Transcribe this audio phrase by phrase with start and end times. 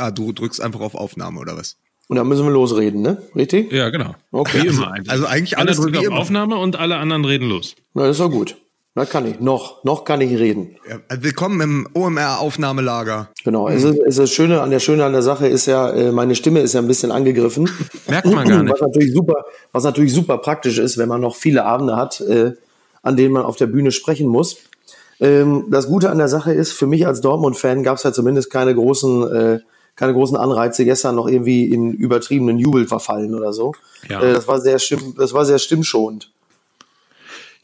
[0.00, 1.76] ah, du drückst einfach auf Aufnahme oder was?
[2.08, 3.22] Und dann müssen wir losreden, ne?
[3.36, 3.70] Richtig?
[3.70, 4.14] Ja, genau.
[4.32, 4.62] Okay.
[4.62, 5.10] Wie Also, immer eigentlich.
[5.10, 6.18] also eigentlich alles drückt auf immer.
[6.18, 7.76] Aufnahme und alle anderen reden los.
[7.94, 8.56] Na, das ist doch gut.
[8.96, 9.38] Na, kann ich.
[9.38, 9.84] Noch.
[9.84, 10.74] Noch kann ich reden.
[10.88, 13.28] Ja, willkommen im OMR-Aufnahmelager.
[13.44, 13.68] Genau.
[13.68, 16.34] Es ist, es ist Schöne an der Schöne an der Sache ist ja, äh, meine
[16.34, 17.70] Stimme ist ja ein bisschen angegriffen.
[18.08, 18.72] Merkt man gar nicht.
[18.72, 22.52] Was natürlich super, was natürlich super praktisch ist, wenn man noch viele Abende hat, äh,
[23.02, 24.56] an denen man auf der Bühne sprechen muss.
[25.20, 28.50] Ähm, das Gute an der Sache ist, für mich als Dortmund-Fan gab es ja zumindest
[28.50, 29.58] keine großen, äh,
[29.96, 33.74] keine großen Anreize, gestern noch irgendwie in übertriebenen Jubel verfallen oder so.
[34.08, 34.22] Ja.
[34.22, 36.30] Äh, das war sehr stimm, das war sehr stimmschonend.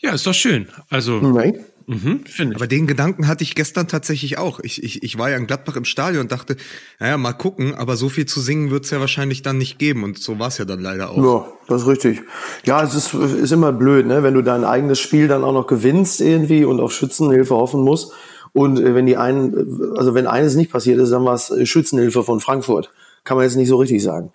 [0.00, 0.68] Ja, ist doch schön.
[0.90, 1.64] Also, Nein?
[1.86, 2.56] mhm, finde ich.
[2.56, 4.60] Aber den Gedanken hatte ich gestern tatsächlich auch.
[4.60, 6.56] Ich, ich, ich war ja in Gladbach im Stadion und dachte,
[7.00, 10.04] naja, mal gucken, aber so viel zu singen wird's ja wahrscheinlich dann nicht geben.
[10.04, 11.16] Und so war's ja dann leider auch.
[11.16, 12.22] Ja, das ist richtig.
[12.64, 14.22] Ja, es ist, ist immer blöd, ne?
[14.22, 18.12] wenn du dein eigenes Spiel dann auch noch gewinnst irgendwie und auf Schützenhilfe hoffen musst.
[18.56, 21.66] Und äh, wenn die einen, also wenn eines nicht passiert ist, dann war es äh,
[21.66, 22.90] Schützenhilfe von Frankfurt.
[23.22, 24.32] Kann man jetzt nicht so richtig sagen.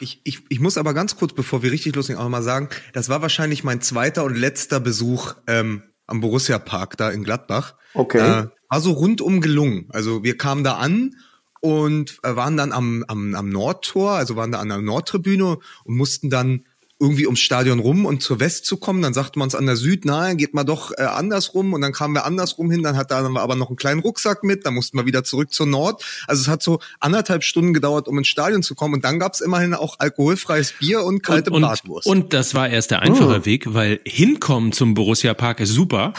[0.00, 3.10] Ich, ich, ich muss aber ganz kurz, bevor wir richtig loslegen, auch mal sagen, das
[3.10, 7.74] war wahrscheinlich mein zweiter und letzter Besuch ähm, am Borussia Park da in Gladbach.
[7.92, 8.20] Okay.
[8.20, 9.84] Äh, war so rundum gelungen.
[9.90, 11.16] Also wir kamen da an
[11.60, 15.94] und äh, waren dann am, am, am Nordtor, also waren da an der Nordtribüne und
[15.94, 16.64] mussten dann
[17.02, 19.02] irgendwie ums Stadion rum und zur West zu kommen.
[19.02, 21.72] Dann sagte man uns an der Süd, nein, geht mal doch äh, andersrum.
[21.72, 22.84] Und dann kamen wir andersrum hin.
[22.84, 24.64] Dann hat da dann aber noch einen kleinen Rucksack mit.
[24.64, 26.04] Dann mussten wir wieder zurück zur Nord.
[26.28, 28.94] Also es hat so anderthalb Stunden gedauert, um ins Stadion zu kommen.
[28.94, 32.06] Und dann gab's immerhin auch alkoholfreies Bier und kalte und, Bratwurst.
[32.06, 36.12] und das war erst der einfache Weg, weil hinkommen zum Borussia Park ist super.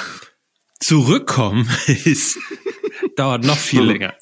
[0.80, 2.38] Zurückkommen ist,
[3.16, 4.14] dauert noch viel länger.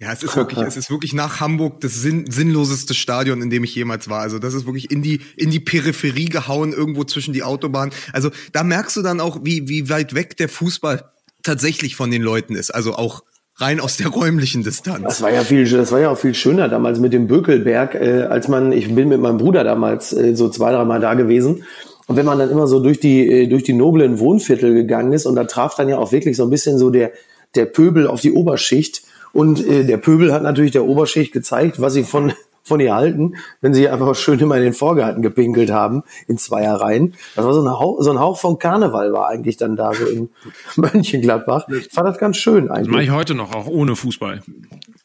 [0.00, 3.64] Ja, es ist wirklich, es ist wirklich nach Hamburg das sinn sinnloseste Stadion, in dem
[3.64, 4.20] ich jemals war.
[4.20, 7.92] Also das ist wirklich in die in die Peripherie gehauen, irgendwo zwischen die Autobahnen.
[8.12, 11.04] Also da merkst du dann auch, wie wie weit weg der Fußball
[11.42, 12.70] tatsächlich von den Leuten ist.
[12.70, 13.22] Also auch
[13.56, 15.02] rein aus der räumlichen Distanz.
[15.02, 18.22] Das war ja viel, das war ja auch viel schöner damals mit dem Bökelberg, äh,
[18.22, 21.64] als man, ich bin mit meinem Bruder damals äh, so zwei, dreimal da gewesen.
[22.06, 25.26] Und wenn man dann immer so durch die, äh, durch die noblen Wohnviertel gegangen ist
[25.26, 27.12] und da traf dann ja auch wirklich so ein bisschen so der,
[27.54, 29.02] der Pöbel auf die Oberschicht.
[29.32, 33.34] Und äh, der Pöbel hat natürlich der Oberschicht gezeigt, was sie von, von ihr halten,
[33.60, 37.14] wenn sie einfach schön immer in den Vorgarten gepinkelt haben, in Zweierreihen.
[37.36, 40.04] Das war so ein Hauch, so ein Hauch von Karneval war eigentlich dann da so
[40.06, 40.28] in
[40.76, 41.66] Mönchengladbach.
[41.68, 42.86] Ich fand das ganz schön eigentlich.
[42.88, 44.42] Das mache ich heute noch, auch ohne Fußball.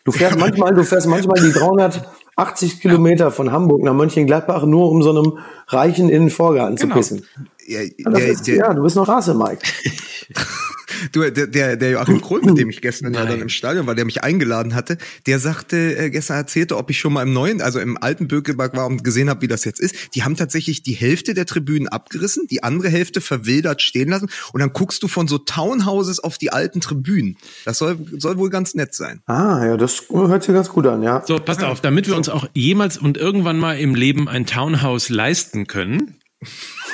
[0.03, 5.01] Du fährst manchmal, du fährst manchmal die 380 Kilometer von Hamburg nach Mönchengladbach nur um
[5.01, 6.95] so einem Reichen in den Vorgarten Genau.
[6.95, 7.25] zu pissen.
[7.65, 7.79] Ja,
[8.11, 9.61] der, ist, ja, du bist noch Rasse, Mike.
[11.11, 13.95] du, der, der, der Joachim Kroll, mit dem ich gestern ja dann im Stadion war,
[13.95, 17.61] der mich eingeladen hatte, der sagte, äh, gestern erzählte, ob ich schon mal im neuen,
[17.61, 20.15] also im alten Bökelberg war und gesehen habe, wie das jetzt ist.
[20.15, 24.59] Die haben tatsächlich die Hälfte der Tribünen abgerissen, die andere Hälfte verwildert stehen lassen und
[24.59, 27.37] dann guckst du von so Townhouses auf die alten Tribünen.
[27.65, 29.21] Das soll, soll wohl ganz nett sein.
[29.25, 31.23] Ah, ja, das hört sich ganz gut an, ja.
[31.25, 35.09] So, passt auf, damit wir uns auch jemals und irgendwann mal im Leben ein Townhouse
[35.09, 36.17] leisten können,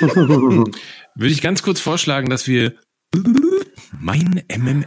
[0.00, 0.72] würde
[1.32, 2.74] ich ganz kurz vorschlagen, dass wir
[3.98, 4.86] mein MML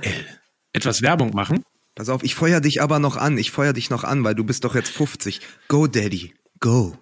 [0.74, 1.64] etwas Werbung machen.
[1.96, 3.38] Pass auf, ich feuer dich aber noch an.
[3.38, 5.42] Ich feuer dich noch an, weil du bist doch jetzt 50.
[5.68, 6.34] Go, Daddy.
[6.60, 6.98] Go.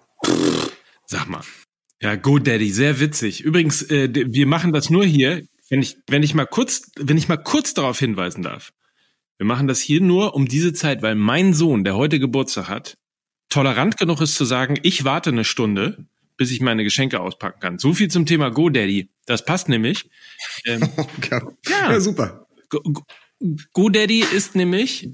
[1.06, 1.42] Sag mal.
[2.02, 3.42] Ja, GoDaddy, sehr witzig.
[3.42, 7.28] Übrigens, äh, wir machen das nur hier, wenn ich, wenn ich mal kurz, wenn ich
[7.28, 8.72] mal kurz darauf hinweisen darf.
[9.38, 12.96] Wir machen das hier nur um diese Zeit, weil mein Sohn, der heute Geburtstag hat,
[13.48, 17.78] tolerant genug ist zu sagen, ich warte eine Stunde, bis ich meine Geschenke auspacken kann.
[17.78, 19.10] So viel zum Thema GoDaddy.
[19.26, 20.10] Das passt nämlich.
[20.66, 20.88] Ähm,
[21.30, 21.92] Ja, Ja.
[21.92, 22.46] ja super.
[22.68, 23.04] Go- Go-
[23.72, 25.08] GoDaddy ist nämlich,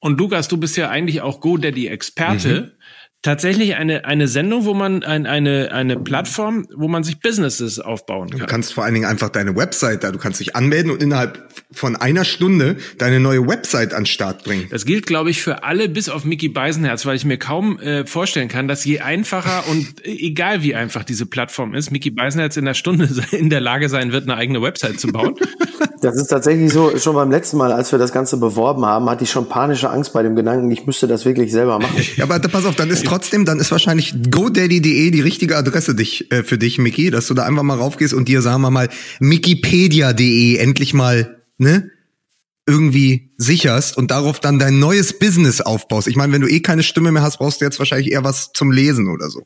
[0.00, 2.76] und Lukas, du bist ja eigentlich auch GoDaddy-Experte,
[3.22, 8.28] tatsächlich eine, eine Sendung, wo man ein, eine, eine Plattform, wo man sich Businesses aufbauen
[8.28, 8.46] Du kann.
[8.46, 11.96] kannst vor allen Dingen einfach deine Website da, du kannst dich anmelden und innerhalb von
[11.96, 14.66] einer Stunde deine neue Website an Start bringen.
[14.70, 18.06] Das gilt, glaube ich, für alle bis auf Mickey Beisenherz, weil ich mir kaum äh,
[18.06, 22.56] vorstellen kann, dass je einfacher und äh, egal wie einfach diese Plattform ist, Mickey Beisenherz
[22.56, 25.34] in der Stunde in der Lage sein wird, eine eigene Website zu bauen.
[26.00, 29.24] Das ist tatsächlich so, schon beim letzten Mal, als wir das Ganze beworben haben, hatte
[29.24, 31.96] ich schon panische Angst bei dem Gedanken, ich müsste das wirklich selber machen.
[32.16, 36.30] Ja, aber pass auf, dann ist trotzdem, dann ist wahrscheinlich godaddy.de die richtige Adresse dich,
[36.32, 38.88] äh, für dich, Mickey, dass du da einfach mal raufgehst und dir, sagen wir mal,
[39.20, 41.90] Wikipedia.de endlich mal, ne?
[42.66, 46.08] irgendwie sicherst und darauf dann dein neues Business aufbaust.
[46.08, 48.50] Ich meine, wenn du eh keine Stimme mehr hast, brauchst du jetzt wahrscheinlich eher was
[48.52, 49.42] zum Lesen oder so.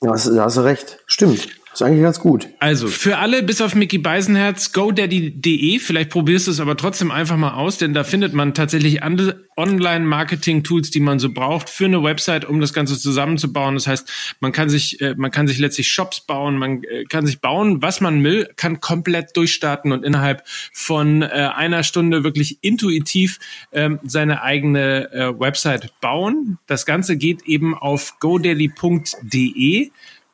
[0.00, 0.98] Ja, hast, hast du recht.
[1.06, 1.48] Stimmt.
[1.74, 2.48] Ist eigentlich ganz gut.
[2.58, 5.78] Also, für alle, bis auf Mickey Beisenherz, godaddy.de.
[5.78, 9.48] Vielleicht probierst du es aber trotzdem einfach mal aus, denn da findet man tatsächlich andere
[9.56, 13.74] Online-Marketing-Tools, die man so braucht für eine Website, um das Ganze zusammenzubauen.
[13.74, 17.26] Das heißt, man kann sich, äh, man kann sich letztlich Shops bauen, man äh, kann
[17.26, 20.42] sich bauen, was man will, kann komplett durchstarten und innerhalb
[20.72, 23.38] von äh, einer Stunde wirklich intuitiv
[23.72, 26.58] ähm, seine eigene äh, Website bauen.
[26.66, 29.90] Das Ganze geht eben auf godaddy.de.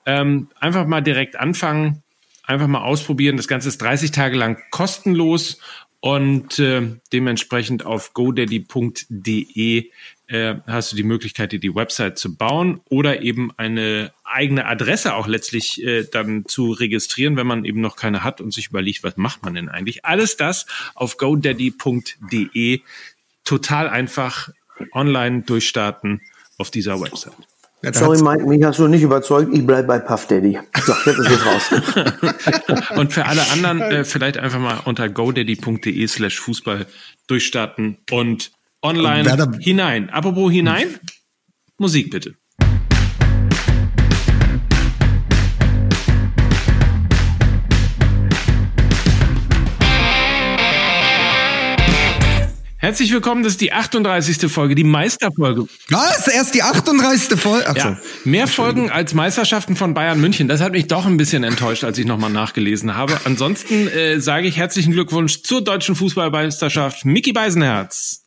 [0.09, 2.03] Ähm, einfach mal direkt anfangen,
[2.43, 3.37] einfach mal ausprobieren.
[3.37, 5.61] Das Ganze ist 30 Tage lang kostenlos
[6.01, 9.91] und äh, dementsprechend auf godaddy.de
[10.29, 15.15] äh, hast du die Möglichkeit, dir die Website zu bauen oder eben eine eigene Adresse
[15.15, 19.05] auch letztlich äh, dann zu registrieren, wenn man eben noch keine hat und sich überlegt,
[19.05, 20.07] was macht man denn eigentlich.
[20.07, 20.65] Alles das
[20.95, 22.81] auf godaddy.de.
[23.45, 24.49] Total einfach
[24.93, 26.23] online durchstarten
[26.57, 27.35] auf dieser Website.
[27.83, 29.55] Ja, Sorry, Mike, mich hast du nicht überzeugt.
[29.55, 30.59] Ich bleib bei Puff Daddy.
[30.85, 32.89] So, jetzt ist es raus.
[32.97, 36.87] Und für alle anderen äh, vielleicht einfach mal unter godaddy.de slash Fußball
[37.29, 38.51] durchstarten und
[38.83, 40.11] online und hinein.
[40.11, 40.99] Apropos hinein,
[41.79, 42.35] Musik bitte.
[52.89, 54.51] Herzlich willkommen, das ist die 38.
[54.51, 55.67] Folge, die Meisterfolge.
[55.91, 56.27] Was?
[56.27, 57.39] Erst die 38.
[57.39, 57.71] Folge?
[57.77, 60.49] Ja, mehr Folgen als Meisterschaften von Bayern München.
[60.49, 63.21] Das hat mich doch ein bisschen enttäuscht, als ich nochmal nachgelesen habe.
[63.25, 67.05] Ansonsten äh, sage ich herzlichen Glückwunsch zur deutschen Fußballmeisterschaft.
[67.05, 68.23] Mickey Beisenherz.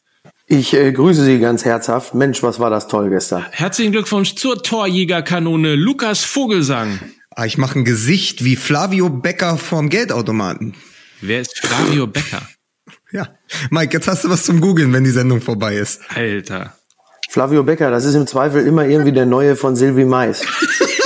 [0.45, 2.13] Ich äh, grüße Sie ganz herzhaft.
[2.13, 3.43] Mensch, was war das toll gestern.
[3.49, 6.99] Herzlichen Glückwunsch zur Torjägerkanone Lukas Vogelsang.
[7.31, 10.75] Ah, ich mache ein Gesicht wie Flavio Becker vom Geldautomaten.
[11.19, 12.43] Wer ist Flavio Becker?
[13.11, 13.27] Ja.
[13.69, 16.01] Mike, jetzt hast du was zum Googeln, wenn die Sendung vorbei ist.
[16.15, 16.73] Alter.
[17.29, 20.41] Flavio Becker, das ist im Zweifel immer irgendwie der neue von Sylvie Mais.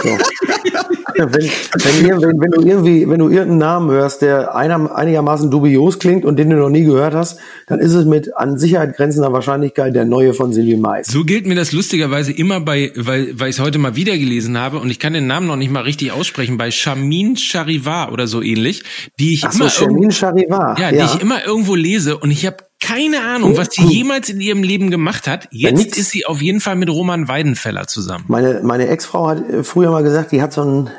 [0.02, 0.18] So.
[1.18, 6.00] wenn, wenn, wenn, wenn, du irgendwie, wenn du irgendeinen Namen hörst, der einer, einigermaßen dubios
[6.00, 9.32] klingt und den du noch nie gehört hast, dann ist es mit an Sicherheit grenzender
[9.32, 11.08] Wahrscheinlichkeit der neue von Sylvie Mais.
[11.08, 14.58] So gilt mir das lustigerweise immer bei, weil, weil ich es heute mal wieder gelesen
[14.58, 18.28] habe und ich kann den Namen noch nicht mal richtig aussprechen, bei Shamin Charivar oder
[18.28, 18.84] so ähnlich,
[19.20, 20.78] die ich Ach immer so, Shamin Charivar.
[20.80, 24.30] Ja, ja, die ich immer irgendwo lese und ich habe keine Ahnung, was sie jemals
[24.30, 25.48] in ihrem Leben gemacht hat.
[25.52, 28.26] Jetzt ist sie auf jeden Fall mit Roman Weidenfeller zusammen.
[28.28, 30.90] Meine, meine Ex-Frau hat äh, früher mal gesagt, die hat so ein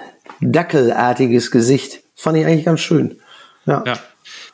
[0.40, 2.00] dackelartiges Gesicht.
[2.14, 3.20] Fand ich eigentlich ganz schön.
[3.66, 3.82] Ja.
[3.86, 3.98] ja.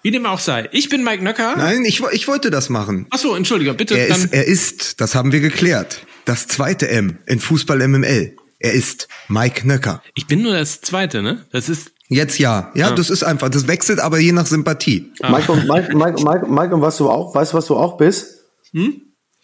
[0.03, 0.69] Wie dem auch sei.
[0.73, 1.55] Ich bin Mike Nöcker.
[1.57, 3.07] Nein, ich, ich wollte das machen.
[3.11, 3.97] Ach so, entschuldige, bitte.
[3.97, 8.37] Er ist, er ist, das haben wir geklärt, das zweite M in Fußball MML.
[8.59, 10.03] Er ist Mike Nöcker.
[10.15, 11.45] Ich bin nur das zweite, ne?
[11.51, 12.71] Das ist Jetzt ja.
[12.75, 12.95] Ja, ah.
[12.95, 13.49] das ist einfach.
[13.49, 15.13] Das wechselt aber je nach Sympathie.
[15.23, 15.31] Ah.
[15.31, 17.97] Mike, und, Mike, Mike, Mike, Mike, und was du auch, weißt du, was du auch
[17.97, 18.45] bist?
[18.73, 19.01] Hm?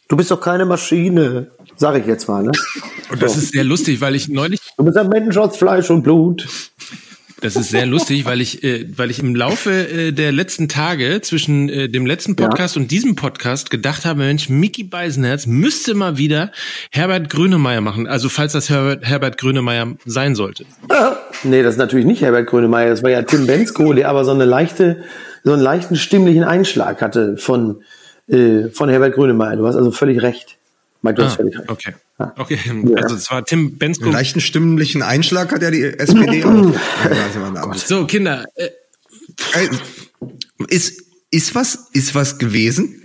[0.08, 1.50] Du bist doch keine Maschine.
[1.78, 2.50] Sag ich jetzt mal, ne?
[3.10, 3.40] Und das so.
[3.40, 4.60] ist sehr lustig, weil ich neulich.
[4.76, 6.46] Du bist ein Mensch aus Fleisch und Blut.
[7.40, 11.20] Das ist sehr lustig, weil ich, äh, weil ich im Laufe äh, der letzten Tage
[11.20, 12.82] zwischen äh, dem letzten Podcast ja.
[12.82, 16.50] und diesem Podcast gedacht habe, Mensch, Mickey Beisenherz müsste mal wieder
[16.90, 18.08] Herbert Grönemeyer machen.
[18.08, 20.64] Also falls das Herbert, Herbert Grönemeyer sein sollte.
[21.44, 22.90] Nee, das ist natürlich nicht Herbert Grönemeyer.
[22.90, 25.04] Das war ja Tim Bensko, der aber so eine leichte,
[25.44, 27.82] so einen leichten stimmlichen Einschlag hatte von
[28.26, 29.54] äh, von Herbert Grönemeyer.
[29.54, 30.57] Du hast also völlig recht.
[31.02, 31.70] Mike, du ah, hast völlig recht.
[31.70, 31.94] Okay.
[32.18, 32.34] Ja.
[32.36, 32.58] Okay,
[32.96, 34.04] also es war Tim Bensko.
[34.04, 37.74] Einen leichten stimmlichen Einschlag hat ja die SPD auch.
[37.74, 38.44] so, Kinder.
[38.54, 38.68] Äh,
[40.68, 43.04] ist, ist was, ist was gewesen?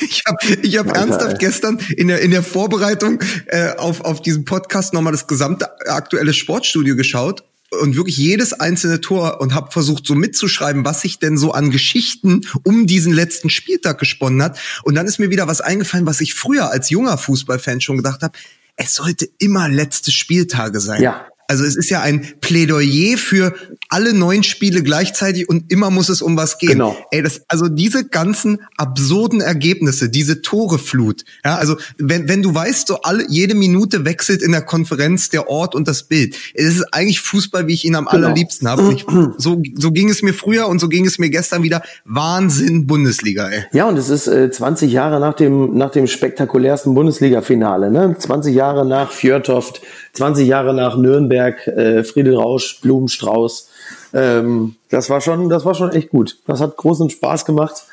[0.00, 4.44] ich habe ich hab ernsthaft gestern in der, in der Vorbereitung äh, auf, auf diesen
[4.44, 7.44] Podcast nochmal das gesamte aktuelle Sportstudio geschaut
[7.80, 11.70] und wirklich jedes einzelne Tor und habe versucht so mitzuschreiben, was sich denn so an
[11.70, 14.58] Geschichten um diesen letzten Spieltag gesponnen hat.
[14.82, 18.22] Und dann ist mir wieder was eingefallen, was ich früher als junger Fußballfan schon gedacht
[18.22, 18.36] habe.
[18.76, 21.02] Es sollte immer letzte Spieltage sein.
[21.02, 21.26] Ja.
[21.52, 23.54] Also es ist ja ein Plädoyer für
[23.90, 26.70] alle neun Spiele gleichzeitig und immer muss es um was gehen.
[26.70, 26.96] Genau.
[27.10, 31.26] Ey, das, also diese ganzen absurden Ergebnisse, diese Toreflut.
[31.44, 35.50] Ja, also wenn, wenn du weißt, so alle, jede Minute wechselt in der Konferenz der
[35.50, 36.36] Ort und das Bild.
[36.54, 38.28] Es ist eigentlich Fußball, wie ich ihn am genau.
[38.28, 38.94] allerliebsten habe.
[38.94, 39.04] Ich,
[39.36, 41.82] so, so ging es mir früher und so ging es mir gestern wieder.
[42.06, 43.64] Wahnsinn Bundesliga, ey.
[43.72, 48.16] Ja, und es ist äh, 20 Jahre nach dem, nach dem spektakulärsten Bundesliga-Finale, ne?
[48.18, 53.70] 20 Jahre nach Fjörtoft, 20 Jahre nach Nürnberg, äh, Friedel Rausch, Blumenstrauß.
[54.12, 56.38] Ähm, das war schon, das war schon echt gut.
[56.46, 57.84] Das hat großen Spaß gemacht.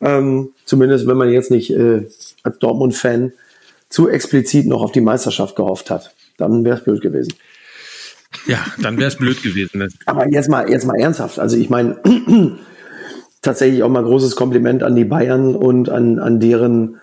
[0.00, 2.06] Ähm, zumindest wenn man jetzt nicht äh,
[2.42, 3.32] als Dortmund-Fan
[3.88, 6.12] zu explizit noch auf die Meisterschaft gehofft hat.
[6.36, 7.34] Dann wäre es blöd gewesen.
[8.46, 9.78] Ja, dann wäre es blöd gewesen.
[9.78, 9.88] Ne?
[10.06, 11.38] Aber jetzt mal, jetzt mal ernsthaft.
[11.38, 11.96] Also ich meine,
[13.42, 17.00] tatsächlich auch mal großes Kompliment an die Bayern und an, an deren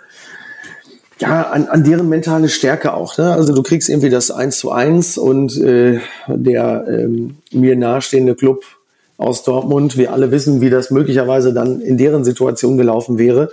[1.22, 3.18] ja, an, an deren mentale Stärke auch.
[3.18, 3.32] Ne?
[3.32, 8.64] Also du kriegst irgendwie das 1 zu 1 und äh, der ähm, mir nahestehende Club
[9.18, 13.50] aus Dortmund, wir alle wissen, wie das möglicherweise dann in deren Situation gelaufen wäre.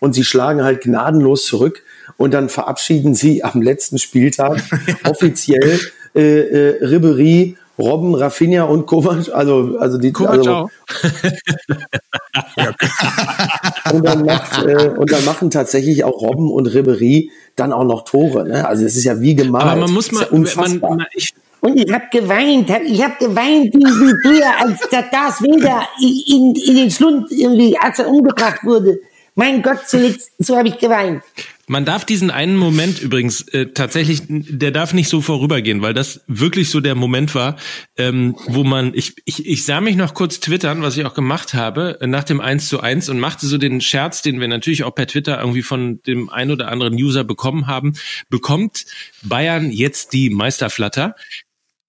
[0.00, 1.82] Und sie schlagen halt gnadenlos zurück
[2.16, 4.60] und dann verabschieden sie am letzten Spieltag
[5.04, 5.78] offiziell
[6.14, 10.70] äh, äh, Ribery Robben, Rafinha und Kovac, also, also die, Kovac also, auch.
[13.92, 18.04] und, dann macht, äh, und dann machen tatsächlich auch Robben und Ribery dann auch noch
[18.04, 18.66] Tore, ne?
[18.66, 19.64] Also es ist ja wie gemalt.
[19.64, 20.90] Aber man muss mal, unfassbar.
[20.90, 25.40] Man, man, ich, und ich habe geweint, ich habe geweint, wie früher, als der Darth
[25.40, 29.00] Vader in, in den Schlund irgendwie, als er umgebracht wurde.
[29.34, 31.22] Mein Gott, zuletzt, so habe ich geweint.
[31.66, 36.20] Man darf diesen einen Moment übrigens äh, tatsächlich, der darf nicht so vorübergehen, weil das
[36.26, 37.56] wirklich so der Moment war,
[37.96, 41.54] ähm, wo man, ich, ich, ich sah mich noch kurz twittern, was ich auch gemacht
[41.54, 44.84] habe, äh, nach dem 1 zu 1 und machte so den Scherz, den wir natürlich
[44.84, 47.94] auch per Twitter irgendwie von dem ein oder anderen User bekommen haben.
[48.28, 48.84] Bekommt
[49.22, 51.14] Bayern jetzt die Meisterflatter?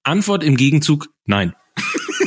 [0.04, 1.54] Antwort im Gegenzug, nein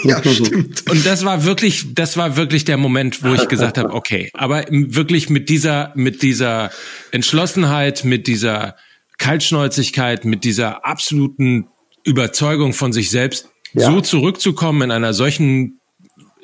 [0.04, 0.88] ja, stimmt.
[0.90, 4.64] Und das war wirklich, das war wirklich der Moment, wo ich gesagt habe, okay, aber
[4.70, 6.70] wirklich mit dieser, mit dieser
[7.12, 8.76] Entschlossenheit, mit dieser
[9.18, 11.68] Kaltschnäuzigkeit, mit dieser absoluten
[12.04, 13.90] Überzeugung von sich selbst, ja.
[13.90, 15.77] so zurückzukommen in einer solchen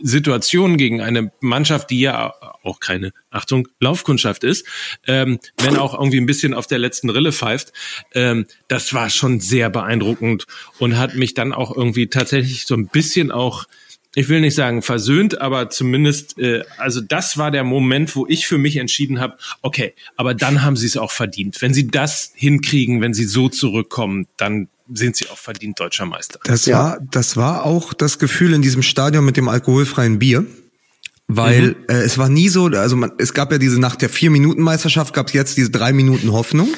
[0.06, 4.66] Situation gegen eine Mannschaft, die ja auch keine, Achtung, Laufkundschaft ist,
[5.06, 7.72] ähm, wenn auch irgendwie ein bisschen auf der letzten Rille pfeift,
[8.12, 10.44] ähm, das war schon sehr beeindruckend
[10.78, 13.64] und hat mich dann auch irgendwie tatsächlich so ein bisschen auch
[14.16, 18.46] ich will nicht sagen versöhnt, aber zumindest, äh, also das war der Moment, wo ich
[18.46, 21.60] für mich entschieden habe, okay, aber dann haben sie es auch verdient.
[21.60, 26.38] Wenn sie das hinkriegen, wenn sie so zurückkommen, dann sind sie auch verdient deutscher Meister.
[26.44, 26.78] Das ja.
[26.78, 30.46] war, das war auch das Gefühl in diesem Stadion mit dem alkoholfreien Bier.
[31.26, 31.74] Weil mhm.
[31.88, 34.62] äh, es war nie so, also man, es gab ja diese nach der vier Minuten
[34.62, 36.68] Meisterschaft gab es jetzt diese drei Minuten Hoffnung.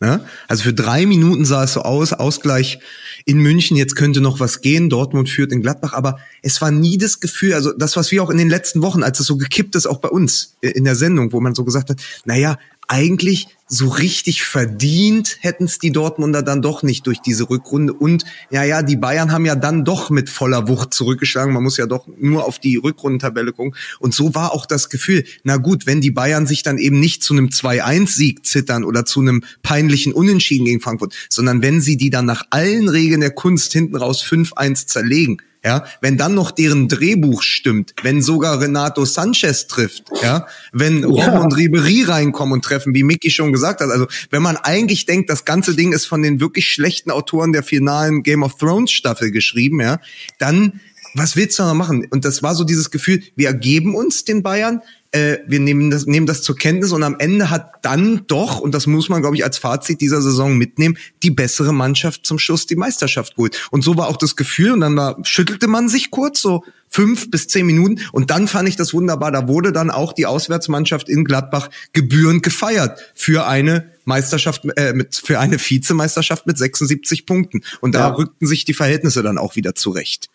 [0.00, 0.24] Ne?
[0.48, 2.80] Also für drei Minuten sah es so aus, Ausgleich
[3.24, 6.98] in München, jetzt könnte noch was gehen, Dortmund führt in Gladbach, aber es war nie
[6.98, 9.76] das Gefühl, also das, was wir auch in den letzten Wochen, als es so gekippt
[9.76, 13.88] ist, auch bei uns in der Sendung, wo man so gesagt hat, naja, eigentlich so
[13.88, 17.94] richtig verdient hätten es die Dortmunder dann doch nicht durch diese Rückrunde.
[17.94, 21.54] Und ja, ja, die Bayern haben ja dann doch mit voller Wucht zurückgeschlagen.
[21.54, 23.74] Man muss ja doch nur auf die Rückrundentabelle gucken.
[23.98, 27.22] Und so war auch das Gefühl, na gut, wenn die Bayern sich dann eben nicht
[27.22, 32.10] zu einem 2-1-Sieg zittern oder zu einem peinlichen Unentschieden gegen Frankfurt, sondern wenn sie die
[32.10, 36.88] dann nach allen Regeln der Kunst hinten raus 5-1 zerlegen, ja, wenn dann noch deren
[36.88, 41.40] Drehbuch stimmt, wenn sogar Renato Sanchez trifft, ja, wenn Rom ja.
[41.40, 45.30] und Ribery reinkommen und treffen, wie Mickey schon gesagt hat, also wenn man eigentlich denkt,
[45.30, 49.30] das ganze Ding ist von den wirklich schlechten Autoren der finalen Game of Thrones Staffel
[49.30, 50.00] geschrieben, ja,
[50.38, 50.80] dann
[51.14, 52.06] was willst du noch machen?
[52.10, 54.80] Und das war so dieses Gefühl, wir ergeben uns den Bayern,
[55.12, 58.74] äh, wir nehmen das, nehmen das zur Kenntnis und am Ende hat dann doch, und
[58.74, 62.66] das muss man, glaube ich, als Fazit dieser Saison mitnehmen, die bessere Mannschaft zum Schluss
[62.66, 63.68] die Meisterschaft geholt.
[63.70, 67.30] Und so war auch das Gefühl, und dann war, schüttelte man sich kurz, so fünf
[67.30, 71.10] bis zehn Minuten, und dann fand ich das wunderbar, da wurde dann auch die Auswärtsmannschaft
[71.10, 77.62] in Gladbach gebührend gefeiert für eine Meisterschaft, äh, mit, für eine Vizemeisterschaft mit 76 Punkten.
[77.80, 78.08] Und da ja.
[78.08, 80.30] rückten sich die Verhältnisse dann auch wieder zurecht.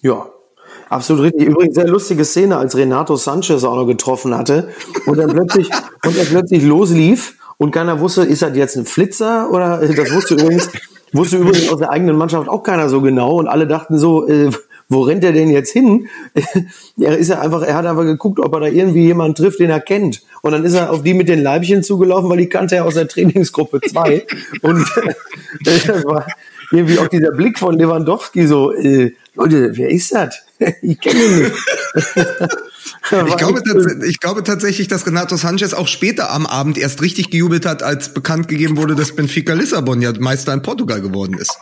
[0.00, 0.26] Ja,
[0.92, 1.48] Absolut richtig.
[1.48, 4.68] Übrigens sehr lustige Szene, als Renato Sanchez auch noch getroffen hatte
[5.06, 5.70] und dann plötzlich,
[6.04, 10.34] und er plötzlich loslief und keiner wusste, ist das jetzt ein Flitzer oder das wusste
[10.34, 10.68] übrigens,
[11.14, 14.50] wusste übrigens aus der eigenen Mannschaft auch keiner so genau und alle dachten so, äh,
[14.90, 16.08] wo rennt er denn jetzt hin?
[17.00, 19.70] er ist ja einfach, er hat einfach geguckt, ob er da irgendwie jemanden trifft, den
[19.70, 20.22] er kennt.
[20.42, 22.94] Und dann ist er auf die mit den Leibchen zugelaufen, weil die kannte er aus
[22.94, 24.26] der Trainingsgruppe 2.
[24.60, 25.14] und äh,
[25.64, 26.26] das war
[26.70, 30.42] irgendwie auch dieser Blick von Lewandowski so, äh, Leute, wer ist das?
[30.82, 31.52] ich kenne ihn nicht.
[33.28, 33.62] ich, glaube,
[34.06, 38.14] ich glaube tatsächlich, dass Renato Sanchez auch später am Abend erst richtig gejubelt hat, als
[38.14, 41.56] bekannt gegeben wurde, dass Benfica Lissabon ja Meister in Portugal geworden ist.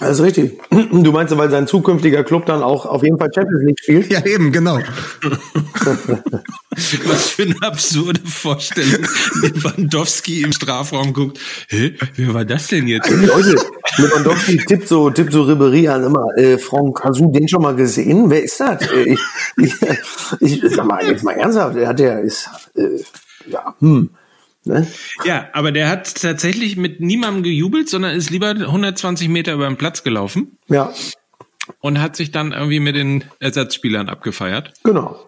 [0.00, 0.58] Das ist richtig.
[0.90, 4.12] Du meinst, weil sein zukünftiger Club dann auch auf jeden Fall Champions League spielt?
[4.12, 4.78] Ja, eben, genau.
[7.04, 9.06] Was für eine absurde Vorstellung.
[9.42, 11.38] Lewandowski im Strafraum guckt.
[11.68, 13.10] Hä, wer war das denn jetzt?
[13.10, 13.56] Leute,
[13.96, 16.26] Lewandowski tippt so, tippt so Ribery an immer.
[16.36, 18.30] Äh, Franck, hast du den schon mal gesehen?
[18.30, 18.82] Wer ist das?
[18.90, 19.20] Äh, ich,
[20.40, 23.02] ich, ich, sag mal, jetzt mal ernsthaft, der hat der ist, äh,
[23.46, 24.10] ja, hm.
[24.70, 24.86] Ne?
[25.24, 29.76] Ja, aber der hat tatsächlich mit niemandem gejubelt, sondern ist lieber 120 Meter über den
[29.76, 30.58] Platz gelaufen.
[30.68, 30.92] Ja.
[31.80, 34.72] Und hat sich dann irgendwie mit den Ersatzspielern abgefeiert.
[34.82, 35.20] Genau.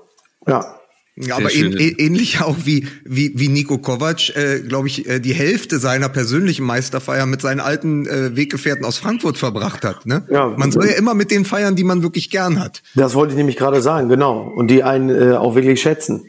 [0.46, 0.78] Ja.
[1.14, 5.34] Ja, aber ähn, ähnlich auch wie, wie, wie Nico Kovac, äh, glaube ich, äh, die
[5.34, 10.06] Hälfte seiner persönlichen Meisterfeier mit seinen alten äh, Weggefährten aus Frankfurt verbracht hat.
[10.06, 10.26] Ne?
[10.30, 12.82] Ja, man soll ja immer mit den feiern, die man wirklich gern hat.
[12.94, 14.40] Das wollte ich nämlich gerade sagen, genau.
[14.40, 16.24] Und die einen äh, auch wirklich schätzen.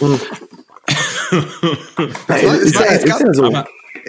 [1.32, 3.44] Ist, ja, ist ja so.
[3.44, 3.66] aber-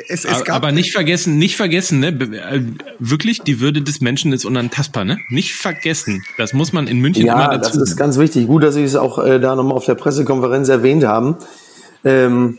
[0.08, 2.12] Es, es aber, gab aber nicht vergessen, nicht vergessen, ne?
[2.12, 2.62] Be- äh,
[3.00, 5.20] Wirklich, die Würde des Menschen ist unantastbar, ne?
[5.30, 6.24] Nicht vergessen.
[6.38, 8.48] Das muss man in München immer Ja, das dazu ist ganz wichtig.
[8.48, 11.36] Gut, dass Sie es auch äh, da nochmal auf der Pressekonferenz erwähnt haben.
[12.04, 12.58] Ähm,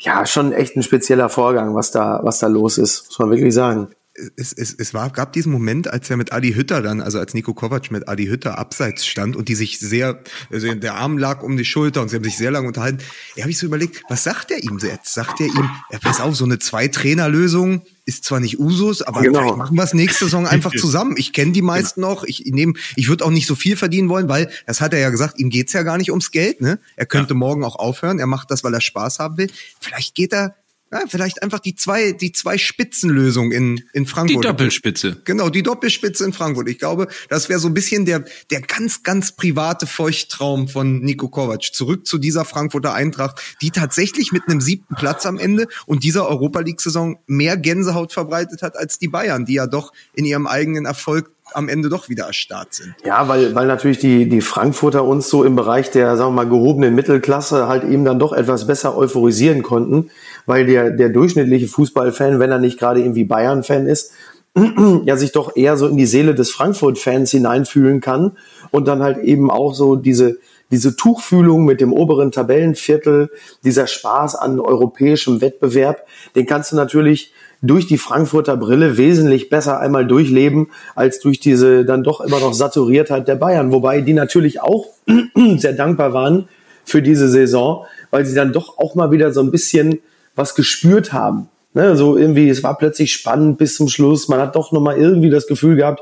[0.00, 3.52] ja, schon echt ein spezieller Vorgang, was da, was da los ist, muss man wirklich
[3.54, 3.88] sagen.
[4.36, 7.34] Es, es, es war, gab diesen Moment, als er mit Adi Hütter dann, also als
[7.34, 11.42] Nico Kovac mit Adi Hütter abseits stand und die sich sehr, also der Arm lag
[11.42, 12.98] um die Schulter und sie haben sich sehr lange unterhalten.
[13.36, 15.14] Da habe ich so überlegt, was sagt er ihm jetzt?
[15.14, 19.40] Sagt er ihm, ja, pass auf, so eine Zwei-Trainer-Lösung ist zwar nicht Usus, aber Genau.
[19.40, 21.16] vielleicht machen wir es nächste Saison einfach zusammen.
[21.18, 22.24] Ich kenne die meisten noch.
[22.24, 25.10] Ich nehme, ich würde auch nicht so viel verdienen wollen, weil, das hat er ja
[25.10, 26.78] gesagt, ihm geht's ja gar nicht ums Geld, ne?
[26.96, 28.18] Er könnte morgen auch aufhören.
[28.18, 29.50] Er macht das, weil er Spaß haben will.
[29.80, 30.54] Vielleicht geht er,
[30.90, 34.44] ja, vielleicht einfach die zwei, die zwei Spitzenlösung in, in Die Frankfurt.
[34.44, 35.20] Doppelspitze.
[35.24, 36.68] Genau, die Doppelspitze in Frankfurt.
[36.68, 41.28] Ich glaube, das wäre so ein bisschen der, der ganz, ganz private Feuchttraum von Nico
[41.28, 41.62] Kovac.
[41.74, 46.28] Zurück zu dieser Frankfurter Eintracht, die tatsächlich mit einem siebten Platz am Ende und dieser
[46.28, 50.86] Europa League-Saison mehr Gänsehaut verbreitet hat als die Bayern, die ja doch in ihrem eigenen
[50.86, 52.94] Erfolg am Ende doch wieder erstarrt sind.
[53.04, 56.48] Ja, weil, weil natürlich die, die Frankfurter uns so im Bereich der, sagen wir mal,
[56.48, 60.10] gehobenen Mittelklasse halt eben dann doch etwas besser euphorisieren konnten,
[60.48, 64.12] weil der, der durchschnittliche Fußballfan, wenn er nicht gerade irgendwie Bayern-Fan ist,
[65.04, 68.32] ja sich doch eher so in die Seele des Frankfurt-Fans hineinfühlen kann
[68.70, 70.38] und dann halt eben auch so diese,
[70.70, 73.30] diese Tuchfühlung mit dem oberen Tabellenviertel,
[73.62, 79.80] dieser Spaß an europäischem Wettbewerb, den kannst du natürlich durch die Frankfurter Brille wesentlich besser
[79.80, 83.70] einmal durchleben, als durch diese dann doch immer noch Saturiertheit der Bayern.
[83.70, 84.86] Wobei die natürlich auch
[85.58, 86.48] sehr dankbar waren
[86.86, 90.00] für diese Saison, weil sie dann doch auch mal wieder so ein bisschen
[90.38, 91.48] was gespürt haben.
[91.74, 94.28] Ne, so irgendwie, es war plötzlich spannend bis zum Schluss.
[94.28, 96.00] Man hat doch noch mal irgendwie das Gefühl gehabt,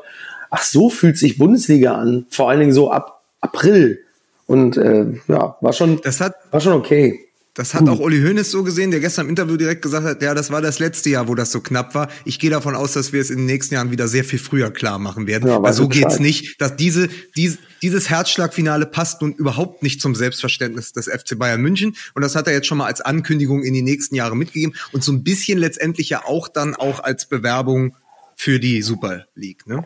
[0.51, 2.27] ach, so fühlt sich Bundesliga an.
[2.31, 3.99] Vor allen Dingen so ab April.
[4.47, 7.26] Und äh, ja, war schon, Das hat, war schon okay.
[7.57, 10.35] Das hat auch Uli Hoeneß so gesehen, der gestern im Interview direkt gesagt hat, ja,
[10.35, 12.09] das war das letzte Jahr, wo das so knapp war.
[12.27, 14.71] Ich gehe davon aus, dass wir es in den nächsten Jahren wieder sehr viel früher
[14.71, 15.49] klar machen werden.
[15.49, 16.61] Ja, Weil so geht's nicht.
[16.61, 21.97] Dass diese, dies, dieses Herzschlagfinale passt nun überhaupt nicht zum Selbstverständnis des FC Bayern München.
[22.15, 24.75] Und das hat er jetzt schon mal als Ankündigung in die nächsten Jahre mitgegeben.
[24.93, 27.97] Und so ein bisschen letztendlich ja auch dann auch als Bewerbung
[28.37, 29.67] für die Super League.
[29.67, 29.83] Ne?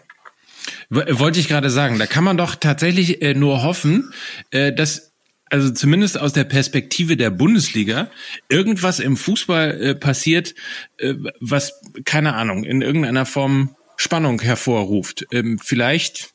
[0.89, 4.13] Wollte ich gerade sagen, da kann man doch tatsächlich äh, nur hoffen,
[4.51, 5.10] äh, dass
[5.51, 8.11] also zumindest aus der Perspektive der Bundesliga
[8.49, 10.55] irgendwas im Fußball äh, passiert,
[10.99, 15.27] äh, was keine Ahnung in irgendeiner Form Spannung hervorruft.
[15.31, 16.33] Ähm, vielleicht,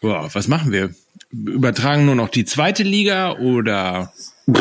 [0.00, 0.92] boah, was machen wir?
[1.30, 4.12] Übertragen nur noch die zweite Liga oder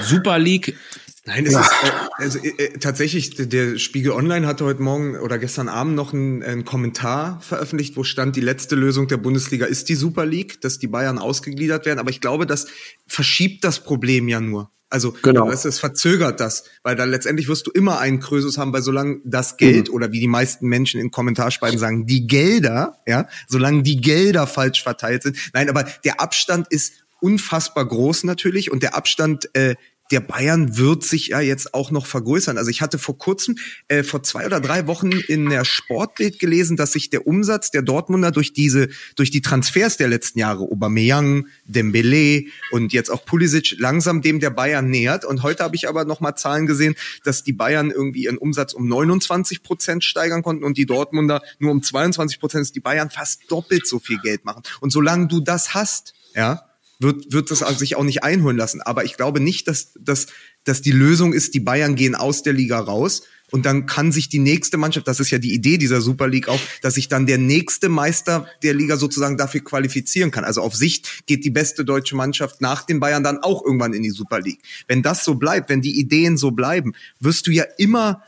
[0.00, 0.76] Super League?
[1.24, 5.38] Nein, es ist äh, also, äh, äh, tatsächlich, der- Spiegel Online hatte heute Morgen oder
[5.38, 9.88] gestern Abend noch einen, einen Kommentar veröffentlicht, wo stand, die letzte Lösung der Bundesliga ist
[9.88, 12.00] die Super League, dass die Bayern ausgegliedert werden.
[12.00, 12.66] Aber ich glaube, das
[13.06, 14.72] verschiebt das Problem ja nur.
[14.90, 15.48] Also Genau.
[15.48, 19.20] es, es verzögert das, weil dann letztendlich wirst du immer einen Krösus haben, weil solange
[19.24, 24.00] das Geld oder wie die meisten Menschen in Kommentarspalten sagen, die Gelder, ja, solange die
[24.02, 25.38] Gelder falsch verteilt sind.
[25.54, 29.76] Nein, aber der Abstand ist unfassbar groß natürlich und der Abstand äh,
[30.10, 32.58] der Bayern wird sich ja jetzt auch noch vergrößern.
[32.58, 33.56] Also ich hatte vor kurzem,
[33.88, 37.82] äh, vor zwei oder drei Wochen in der Sportbild gelesen, dass sich der Umsatz der
[37.82, 43.76] Dortmunder durch diese, durch die Transfers der letzten Jahre, Aubameyang, Dembele und jetzt auch Pulisic,
[43.78, 45.24] langsam dem der Bayern nähert.
[45.24, 48.74] Und heute habe ich aber noch mal Zahlen gesehen, dass die Bayern irgendwie ihren Umsatz
[48.74, 53.08] um 29 Prozent steigern konnten und die Dortmunder nur um 22 Prozent, dass die Bayern
[53.08, 54.62] fast doppelt so viel Geld machen.
[54.80, 56.71] Und solange du das hast, ja,
[57.02, 58.80] wird, wird das also sich auch nicht einholen lassen.
[58.80, 60.26] Aber ich glaube nicht, dass, dass,
[60.64, 64.30] dass die Lösung ist, die Bayern gehen aus der Liga raus und dann kann sich
[64.30, 67.26] die nächste Mannschaft, das ist ja die Idee dieser Super League auch, dass sich dann
[67.26, 70.44] der nächste Meister der Liga sozusagen dafür qualifizieren kann.
[70.44, 74.02] Also auf Sicht geht die beste deutsche Mannschaft nach den Bayern dann auch irgendwann in
[74.02, 74.62] die Super League.
[74.88, 78.22] Wenn das so bleibt, wenn die Ideen so bleiben, wirst du ja immer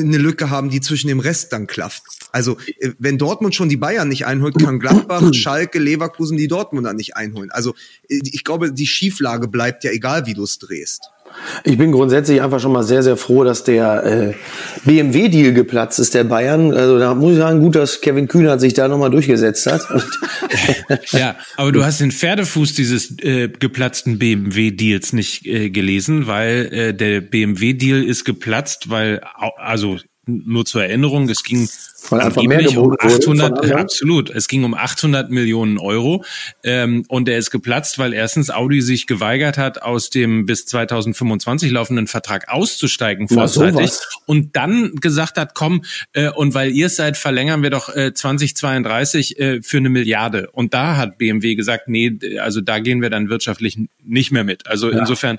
[0.00, 2.02] eine Lücke haben, die zwischen dem Rest dann klafft.
[2.32, 6.94] Also äh, wenn Dortmund schon die Bayern nicht einholt, kann Gladbach, Schalke, Leverkusen die Dortmunder
[6.94, 7.50] nicht einholen.
[7.50, 7.74] Also
[8.08, 11.11] äh, ich glaube, die Schieflage bleibt ja egal, wie du es drehst.
[11.64, 14.34] Ich bin grundsätzlich einfach schon mal sehr, sehr froh, dass der äh,
[14.84, 16.72] BMW-Deal geplatzt ist, der Bayern.
[16.72, 19.82] Also da muss ich sagen, gut, dass Kevin Kühnert sich da nochmal durchgesetzt hat.
[21.10, 26.94] Ja, aber du hast den Pferdefuß dieses äh, geplatzten BMW-Deals nicht äh, gelesen, weil äh,
[26.94, 29.20] der BMW-Deal ist geplatzt, weil,
[29.56, 31.68] also nur zur Erinnerung, es ging
[32.10, 33.72] Weil einfach mehr um geboten wurde von 800, äh, anderen.
[33.80, 34.30] absolut.
[34.30, 36.24] Es ging um 800 Millionen Euro
[36.64, 41.70] ähm, und er ist geplatzt, weil erstens Audi sich geweigert hat, aus dem bis 2025
[41.70, 44.08] laufenden Vertrag auszusteigen vorzeitig sowas.
[44.26, 48.12] und dann gesagt hat, komm, äh, und weil ihr es seid, verlängern wir doch äh,
[48.12, 50.50] 2032 äh, für eine Milliarde.
[50.52, 54.66] Und da hat BMW gesagt, nee, also da gehen wir dann wirtschaftlich nicht mehr mit.
[54.66, 55.38] Also insofern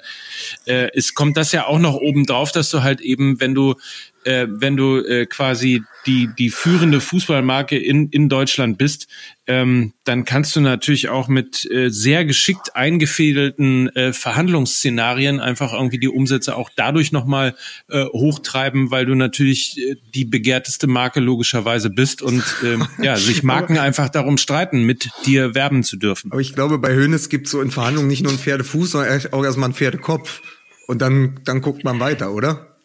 [0.66, 3.76] äh, es kommt das ja auch noch oben drauf, dass du halt eben, wenn du
[4.26, 9.08] äh, wenn du äh, quasi die die führende Fußballmarke in in Deutschland bist,
[9.48, 16.00] ähm, dann kannst du natürlich auch mit äh, sehr geschickt eingefädelten äh, Verhandlungsszenarien einfach irgendwie
[16.00, 17.56] die Umsätze auch dadurch nochmal
[17.90, 23.44] äh, hochtreiben, weil du natürlich äh, die begehrteste Marke logischerweise bist und ähm, ja sich
[23.44, 26.32] Marken einfach darum streiten, mit dir werben zu dürfen.
[26.32, 29.22] Aber ich glaube, bei Hönes gibt es so in Verhandlungen nicht nur einen Pferdefuß, sondern
[29.32, 30.42] auch erstmal einen Pferdekopf.
[30.88, 32.78] Und dann, dann guckt man weiter, oder?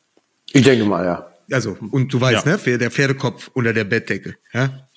[0.52, 1.27] Ich denke mal, ja.
[1.50, 2.56] Also, und du weißt, Ja.
[2.66, 2.78] ne?
[2.78, 4.34] Der Pferdekopf unter der Bettdecke.
[4.52, 4.88] Ja?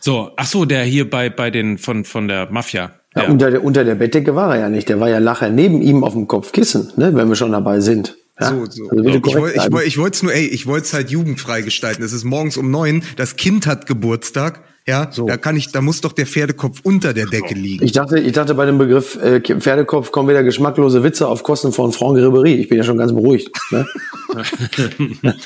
[0.00, 2.94] So, ach so, der hier bei bei den von von der Mafia.
[3.14, 4.88] Ja, Der- Unter, der, unter der Bettdecke war er ja nicht.
[4.88, 8.16] Der war ja nachher neben ihm auf dem Kopfkissen, ne, wenn wir schon dabei sind.
[8.38, 8.50] Ja?
[8.50, 8.88] So, so.
[8.88, 11.60] Also ich wollte ich, woll- ich wollte es nur, ey, ich wollte es halt jugendfrei
[11.62, 12.02] gestalten.
[12.02, 16.00] Es ist morgens um neun, das Kind hat Geburtstag, ja, da kann ich, da muss
[16.00, 17.84] doch der Pferdekopf unter der Decke liegen.
[17.84, 21.72] Ich dachte, ich dachte bei dem Begriff äh, Pferdekopf kommen wieder geschmacklose Witze auf Kosten
[21.72, 22.56] von Franck Ribéry.
[22.56, 23.50] Ich bin ja schon ganz beruhigt.
[23.70, 23.86] Ne?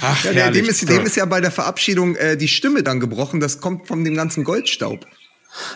[0.00, 3.00] Ach, Ja, der, dem, ist, dem ist ja bei der Verabschiedung äh, die Stimme dann
[3.00, 3.40] gebrochen.
[3.40, 5.06] Das kommt von dem ganzen Goldstaub.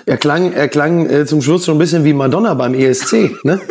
[0.04, 3.30] Er klang, er klang äh, zum Schluss schon ein bisschen wie Madonna beim ESC.
[3.44, 3.61] Ne?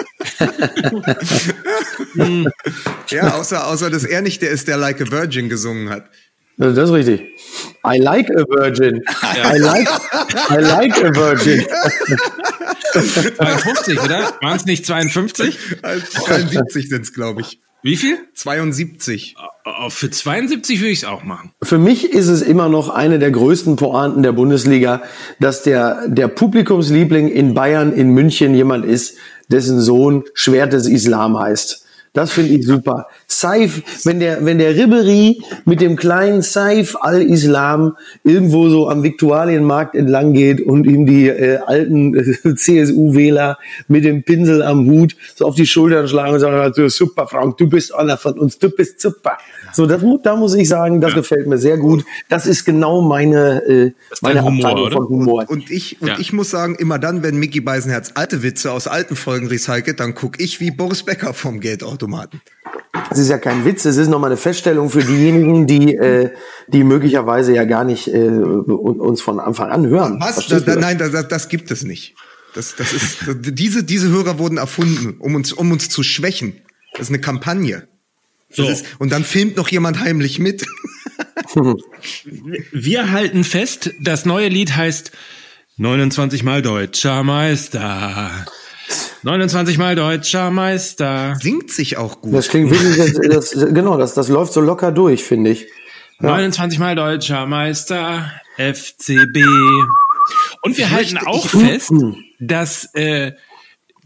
[3.09, 6.09] Ja, außer, außer dass er nicht der ist, der Like a Virgin gesungen hat.
[6.59, 7.21] Das ist richtig.
[7.85, 9.01] I like a virgin.
[9.23, 9.87] I like,
[10.49, 11.65] I like a virgin.
[12.91, 14.33] 52, oder?
[14.41, 15.57] Waren es nicht 52?
[15.81, 17.61] Also 72 sind's, glaube ich.
[17.81, 18.17] Wie viel?
[18.33, 19.35] 72.
[19.63, 21.51] Oh, für 72 würde ich es auch machen.
[21.61, 25.01] Für mich ist es immer noch eine der größten Pointen der Bundesliga,
[25.39, 29.15] dass der, der Publikumsliebling in Bayern, in München jemand ist,
[29.47, 31.85] dessen Sohn Schwert des Islam heißt.
[32.11, 33.07] Das finde ich super.
[33.39, 39.95] Saif, wenn der, wenn der Ribery mit dem kleinen Saif al-Islam irgendwo so am Viktualienmarkt
[39.95, 45.45] entlang geht und ihm die äh, alten äh, CSU-Wähler mit dem Pinsel am Hut so
[45.45, 48.69] auf die Schultern schlagen und sagen, so, super, Frank, du bist einer von uns, du
[48.69, 49.37] bist super.
[49.71, 52.03] So, das, da muss ich sagen, das gefällt mir sehr gut.
[52.27, 54.97] Das ist genau meine, äh, meine Humor, Abteilung oder?
[54.97, 55.45] von Humor.
[55.47, 56.15] Und ich, und Ja.
[56.19, 60.15] ich muss sagen, immer dann, wenn Mickey Beisenherz alte Witze aus alten Folgen recycelt, dann
[60.15, 62.41] guck ich wie Boris Becker vom Geldautomaten.
[63.11, 66.31] Es ist ja kein Witz, es ist nochmal eine Feststellung für diejenigen, die, äh,
[66.67, 70.17] die möglicherweise ja gar nicht äh, uns von Anfang an hören.
[70.19, 70.47] Was?
[70.47, 72.15] Da, da, nein, das, das gibt es nicht.
[72.53, 76.61] Das, das ist, diese, diese Hörer wurden erfunden, um uns, um uns zu schwächen.
[76.93, 77.87] Das ist eine Kampagne.
[78.51, 78.67] So.
[78.67, 80.65] ist, und dann filmt noch jemand heimlich mit.
[82.71, 85.11] Wir halten fest, das neue Lied heißt
[85.77, 88.45] 29 mal Deutscher Meister.
[89.23, 91.35] 29 mal Deutscher Meister.
[91.41, 92.33] Singt sich auch gut.
[92.33, 92.95] Das klingt wirklich,
[93.29, 95.65] das, das, genau, das, das läuft so locker durch, finde ich.
[96.19, 98.31] 29 mal Deutscher Meister.
[98.57, 99.37] FCB.
[100.61, 101.91] Und wir halten möchte- auch ich- fest,
[102.39, 103.33] dass, äh,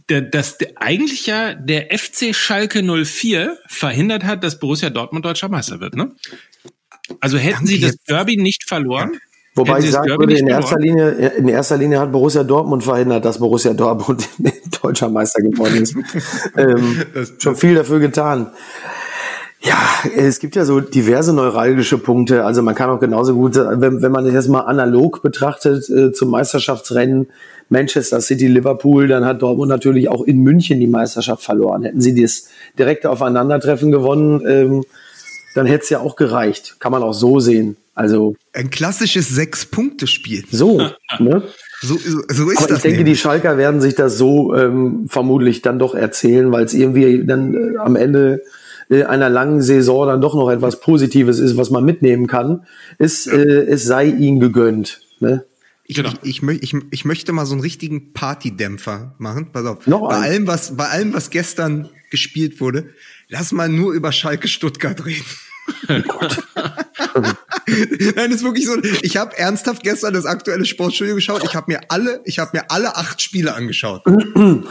[0.09, 5.49] der, dass der, eigentlich ja der FC Schalke 04 verhindert hat, dass Borussia Dortmund deutscher
[5.49, 6.11] Meister wird, ne?
[7.19, 8.09] Also hätten sie das jetzt.
[8.09, 9.19] Derby nicht verloren,
[9.55, 13.37] Wobei ich sagen würde, in erster, Linie, in erster Linie hat Borussia Dortmund verhindert, dass
[13.37, 14.27] Borussia Dortmund
[14.81, 15.95] deutscher Meister geworden ist.
[16.57, 17.03] ähm,
[17.37, 18.51] schon viel dafür getan.
[19.61, 19.77] Ja,
[20.17, 22.43] es gibt ja so diverse neuralgische Punkte.
[22.43, 26.11] Also man kann auch genauso gut, wenn, wenn man das jetzt mal analog betrachtet äh,
[26.11, 27.27] zum Meisterschaftsrennen
[27.69, 31.83] Manchester City, Liverpool, dann hat Dortmund natürlich auch in München die Meisterschaft verloren.
[31.83, 34.83] Hätten sie das direkte Aufeinandertreffen gewonnen, ähm,
[35.55, 36.77] dann hätte es ja auch gereicht.
[36.79, 37.77] Kann man auch so sehen.
[37.95, 40.45] Also Ein klassisches Sechs-Punkte-Spiel.
[40.51, 40.77] so.
[41.19, 41.43] ne?
[41.81, 42.77] So, so, so ist Aber das.
[42.77, 43.19] ich denke, die nämlich.
[43.19, 47.77] Schalker werden sich das so ähm, vermutlich dann doch erzählen, weil es irgendwie dann äh,
[47.77, 48.41] am Ende
[48.89, 52.65] äh, einer langen Saison dann doch noch etwas Positives ist, was man mitnehmen kann.
[52.99, 55.01] Es, äh, es sei ihnen gegönnt.
[55.19, 55.43] Ne?
[55.85, 56.09] Ich, Genau.
[56.23, 59.49] ich, ich, mö- ich, ich möchte mal so einen richtigen Partydämpfer machen.
[59.51, 59.85] Pass auf.
[59.85, 62.85] Noch bei allem, was, bei allem, was gestern gespielt wurde,
[63.27, 65.25] lass mal nur über Schalke Stuttgart reden.
[68.15, 68.77] Nein, ist wirklich so.
[69.01, 71.43] Ich habe ernsthaft gestern das aktuelle Sportstudio geschaut.
[71.43, 74.01] Ich habe mir alle, ich habe mir alle acht Spiele angeschaut.
[74.05, 74.13] ich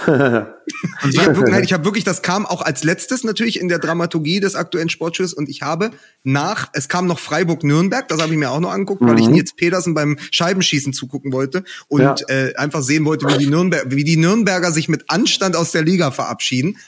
[0.06, 4.54] habe wirklich, ich hab wirklich, das kam auch als letztes natürlich in der Dramaturgie des
[4.54, 5.90] aktuellen Sportstudios und ich habe
[6.24, 9.54] nach, es kam noch Freiburg-Nürnberg, das habe ich mir auch noch angeguckt, weil ich Nils
[9.54, 12.14] Petersen beim Scheibenschießen zugucken wollte und Ja.
[12.28, 15.82] äh, einfach sehen wollte, wie die, Nürnberg, wie die Nürnberger sich mit Anstand aus der
[15.82, 16.78] Liga verabschieden.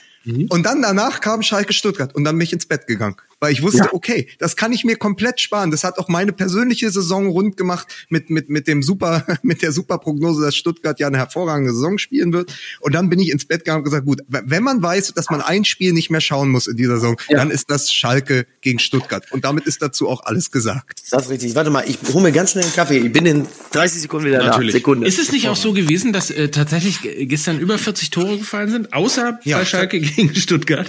[0.49, 3.15] Und dann danach kam Schalke Stuttgart und dann bin ich ins Bett gegangen.
[3.39, 3.93] Weil ich wusste, Ja.
[3.93, 5.71] okay, das kann ich mir komplett sparen.
[5.71, 9.71] Das hat auch meine persönliche Saison rund gemacht mit mit mit dem super mit der
[9.71, 12.53] super Prognose, dass Stuttgart ja eine hervorragende Saison spielen wird.
[12.79, 15.41] Und dann bin ich ins Bett gegangen und gesagt, gut, wenn man weiß, dass man
[15.41, 17.37] ein Spiel nicht mehr schauen muss in dieser Saison, Ja.
[17.37, 19.25] dann ist das Schalke gegen Stuttgart.
[19.31, 21.01] Und damit ist dazu auch alles gesagt.
[21.11, 21.55] Das ist richtig.
[21.55, 22.97] Warte mal, ich hole mir ganz schnell einen Kaffee.
[22.99, 24.61] Ich bin in 30 Sekunden wieder da.
[24.71, 25.07] Sekunde.
[25.07, 28.69] Ist es nicht auch so gewesen, dass äh, tatsächlich ge- gestern über 40 Tore gefallen
[28.69, 29.57] sind, außer Ja.
[29.59, 30.87] bei Schalke gegen Stuttgart?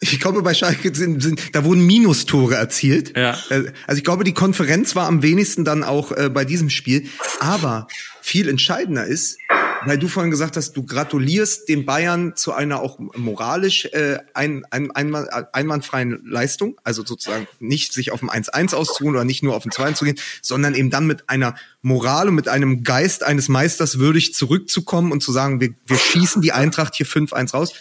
[0.00, 3.16] Ich glaube, bei Schalke sind, sind da wurden Minustore erzielt.
[3.16, 3.36] Ja.
[3.50, 7.08] Äh, Also ich glaube, die Konferenz war am wenigsten dann auch äh, bei diesem Spiel.
[7.40, 7.86] Aber
[8.20, 9.38] viel entscheidender ist,
[9.84, 14.64] weil du vorhin gesagt hast, du gratulierst den Bayern zu einer auch moralisch äh, ein,
[14.70, 16.76] ein, einmal, einwandfreien Leistung.
[16.84, 20.04] Also sozusagen nicht sich auf dem 1-1 auszuruhen oder nicht nur auf dem 2 zu
[20.04, 25.10] gehen, sondern eben dann mit einer Moral und mit einem Geist eines Meisters würdig zurückzukommen
[25.10, 27.74] und zu sagen, wir, wir schießen die Eintracht hier 5-1 raus.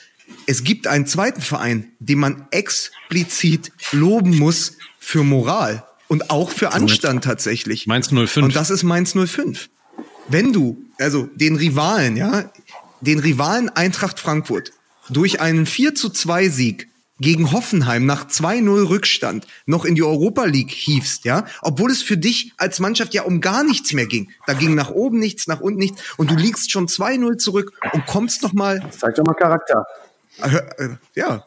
[0.48, 6.74] Es gibt einen zweiten Verein, den man explizit loben muss für Moral und auch für
[6.74, 7.88] Anstand tatsächlich.
[7.88, 8.38] Mainz 05.
[8.38, 9.70] Und das ist Mainz 05.
[10.28, 12.52] Wenn du, also den Rivalen, ja,
[13.02, 14.72] den Rivalen Eintracht Frankfurt
[15.10, 16.88] durch einen 4 zu 2 Sieg
[17.22, 22.18] gegen Hoffenheim nach 2-0 Rückstand noch in die Europa League hiefst, ja, obwohl es für
[22.18, 24.32] dich als Mannschaft ja um gar nichts mehr ging.
[24.48, 28.06] Da ging nach oben nichts, nach unten nichts und du liegst schon 2-0 zurück und
[28.08, 29.86] kommst noch mal, Zeig doch mal Charakter.
[30.44, 31.44] Äh, äh, ja,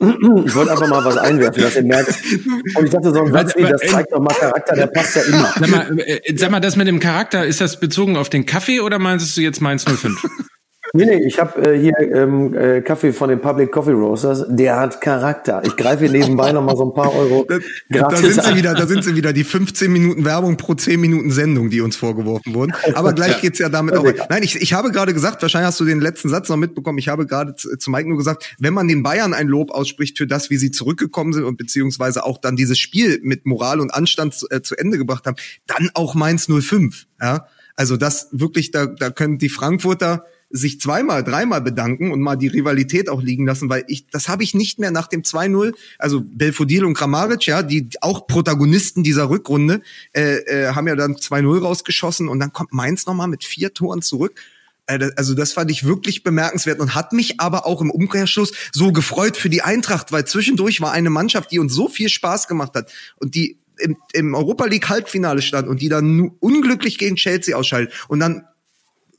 [0.00, 2.08] Ich wollte einfach mal was einwerfen, dass ihr merkt.
[2.76, 5.22] Und ich dachte, so ein Satz wie, das zeigt doch mal Charakter, der passt ja
[5.22, 5.54] immer.
[5.58, 8.80] Sag mal, äh, sag mal, das mit dem Charakter, ist das bezogen auf den Kaffee
[8.80, 10.24] oder meinst du jetzt Mainz 05?
[10.94, 14.80] Nee, nee, ich habe äh, hier ähm, äh, Kaffee von den Public Coffee Roasters, der
[14.80, 15.62] hat Charakter.
[15.64, 17.46] Ich greife hier nebenbei noch mal so ein paar Euro
[17.88, 21.00] Da, da sind sie wieder, da sind sie wieder, die 15 Minuten Werbung pro 10
[21.00, 22.72] Minuten Sendung, die uns vorgeworfen wurden.
[22.94, 24.04] Aber gleich geht's ja damit auch.
[24.04, 24.26] Ja.
[24.28, 26.98] Nein, ich, ich habe gerade gesagt, wahrscheinlich hast du den letzten Satz noch mitbekommen.
[26.98, 30.18] Ich habe gerade zu, zu Mike nur gesagt, wenn man den Bayern ein Lob ausspricht
[30.18, 33.94] für das, wie sie zurückgekommen sind und beziehungsweise auch dann dieses Spiel mit Moral und
[33.94, 37.06] Anstand zu, äh, zu Ende gebracht haben, dann auch Mainz 05.
[37.20, 42.36] Ja, also das wirklich, da, da können die Frankfurter sich zweimal, dreimal bedanken und mal
[42.36, 45.74] die Rivalität auch liegen lassen, weil ich, das habe ich nicht mehr nach dem 2-0,
[45.98, 49.80] also Belfodil und Kramaric, ja, die auch Protagonisten dieser Rückrunde,
[50.12, 54.02] äh, äh, haben ja dann 2-0 rausgeschossen und dann kommt Mainz nochmal mit vier Toren
[54.02, 54.38] zurück.
[54.86, 58.92] Äh, Also das fand ich wirklich bemerkenswert und hat mich aber auch im Umkehrschluss so
[58.92, 62.74] gefreut für die Eintracht, weil zwischendurch war eine Mannschaft, die uns so viel Spaß gemacht
[62.74, 67.56] hat und die im, im Europa League Halbfinale stand und die dann unglücklich gegen Chelsea
[67.56, 68.44] ausscheidet und dann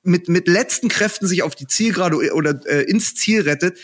[0.03, 3.77] mit, mit letzten Kräften sich auf die Zielgerade oder äh, ins Ziel rettet,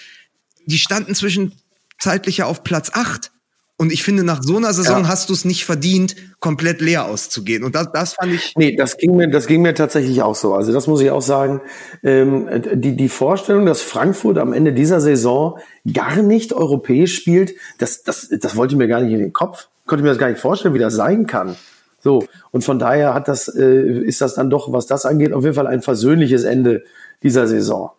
[0.65, 3.31] die standen zwischenzeitlich ja auf Platz acht.
[3.77, 5.07] Und ich finde, nach so einer Saison Ja.
[5.07, 7.63] hast du es nicht verdient, komplett leer auszugehen.
[7.63, 8.53] Und das, das fand ich.
[8.57, 10.53] Nee, das ging mir, das ging mir tatsächlich auch so.
[10.53, 11.61] Also das muss ich auch sagen.
[12.03, 15.59] Ähm, die, die Vorstellung, dass Frankfurt am Ende dieser Saison
[15.93, 19.69] gar nicht europäisch spielt, das, das, das wollte ich mir gar nicht in den Kopf.
[19.85, 21.55] Konnte mir das gar nicht vorstellen, wie das sein kann.
[21.99, 22.27] So.
[22.51, 25.55] Und von daher hat das, äh, ist das dann doch, was das angeht, auf jeden
[25.55, 26.83] Fall ein versöhnliches Ende
[27.21, 27.91] dieser Saison.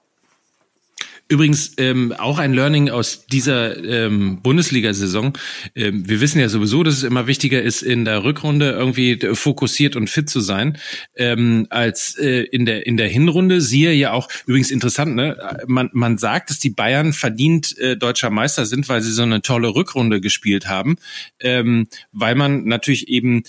[1.31, 5.39] Übrigens ähm, auch ein Learning aus dieser ähm, Bundesliga-Saison.
[5.77, 9.95] Ähm, wir wissen ja sowieso, dass es immer wichtiger ist, in der Rückrunde irgendwie fokussiert
[9.95, 10.77] und fit zu sein,
[11.15, 13.61] ähm, als äh, in der in der Hinrunde.
[13.61, 15.37] Siehe ja auch übrigens interessant, ne?
[15.69, 19.41] Man man sagt, dass die Bayern verdient äh, deutscher Meister sind, weil sie so eine
[19.41, 20.97] tolle Rückrunde gespielt haben,
[21.39, 23.45] ähm, weil man natürlich eben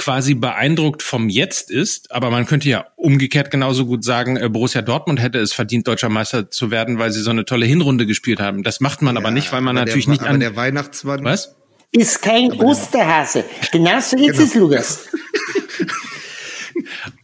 [0.00, 4.80] quasi beeindruckt vom Jetzt ist, aber man könnte ja umgekehrt genauso gut sagen, äh, Borussia
[4.80, 8.40] Dortmund hätte es verdient, deutscher Meister zu werden, weil sie so eine tolle Hinrunde gespielt
[8.40, 8.62] haben.
[8.62, 11.22] Das macht man aber nicht, weil man aber natürlich der, nicht aber an der Weihnachtsmann.
[11.22, 11.54] was?
[11.92, 13.44] Ist kein Osterhase.
[13.72, 14.42] Genau so ist Genau.
[14.42, 15.08] es, Lukas.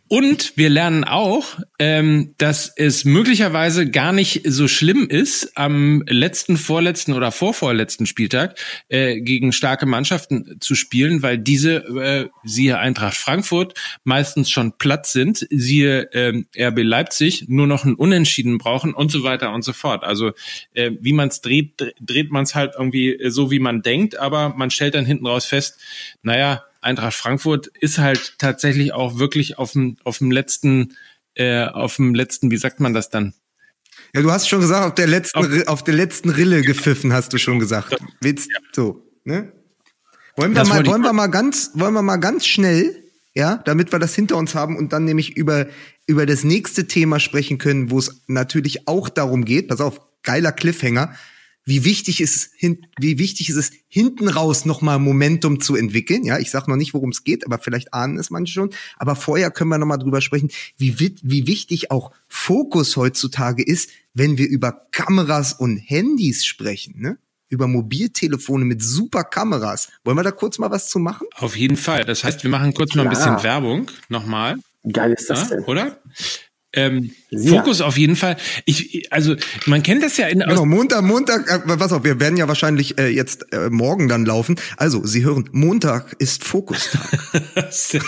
[0.09, 6.57] Und wir lernen auch, ähm, dass es möglicherweise gar nicht so schlimm ist, am letzten,
[6.57, 8.57] vorletzten oder vorvorletzten Spieltag
[8.89, 15.07] äh, gegen starke Mannschaften zu spielen, weil diese, äh, siehe Eintracht Frankfurt, meistens schon platt
[15.07, 19.73] sind, siehe ähm, RB Leipzig, nur noch ein Unentschieden brauchen und so weiter und so
[19.73, 20.05] fort.
[20.05, 20.33] Also
[20.75, 24.17] äh, wie man es dreht, dre- dreht man es halt irgendwie so, wie man denkt,
[24.19, 25.81] aber man stellt dann hinten raus fest,
[26.23, 30.97] naja, Eintracht Frankfurt ist halt tatsächlich auch wirklich auf dem, auf dem letzten,
[31.35, 33.35] äh, auf dem letzten, wie sagt man das dann?
[34.15, 37.33] Ja, du hast schon gesagt, auf der letzten, Auf- auf der letzten Rille gepfiffen, hast
[37.33, 37.97] du schon gesagt.
[38.21, 39.53] Willst, so, ne?
[40.37, 43.03] Wollen wir Das mal, wollen wir mal ganz, wollen wir mal ganz schnell,
[43.35, 45.67] ja, damit wir das hinter uns haben und dann nämlich über,
[46.07, 50.53] über das nächste Thema sprechen können, wo es natürlich auch darum geht, pass auf, geiler
[50.53, 51.15] Cliffhanger,
[51.67, 56.25] wie wichtig ist hin, wie wichtig ist es hinten raus nochmal Momentum zu entwickeln.
[56.25, 58.71] Ja, ich sag noch nicht, worum es geht, aber vielleicht ahnen es manche schon.
[58.97, 63.91] Aber vorher können wir nochmal drüber sprechen, wie, wi- wie wichtig auch Fokus heutzutage ist,
[64.15, 66.95] wenn wir über Kameras und Handys sprechen.
[67.01, 67.19] Ne?
[67.49, 69.89] über Mobiltelefone mit super Kameras.
[70.03, 71.29] Wollen wir da kurz mal was zu machen?
[71.37, 72.05] Auf jeden Fall.
[72.05, 73.35] Das heißt, wir machen kurz mal ein Klar.
[73.37, 74.57] bisschen Werbung nochmal.
[74.91, 75.65] Geil ist das Ja, denn?
[75.67, 76.01] oder?
[76.77, 77.59] Ähm, Ja.
[77.59, 78.37] Fokus auf jeden Fall.
[78.67, 79.35] Ich, also
[79.67, 82.99] man kennt das ja in Genau, Montag, Montag, äh, pass auf, wir werden ja wahrscheinlich
[83.01, 84.57] äh, jetzt äh, morgen dann laufen.
[84.77, 87.03] Also, Sie hören, Montag ist Fokustag.
[87.71, 88.01] Sehr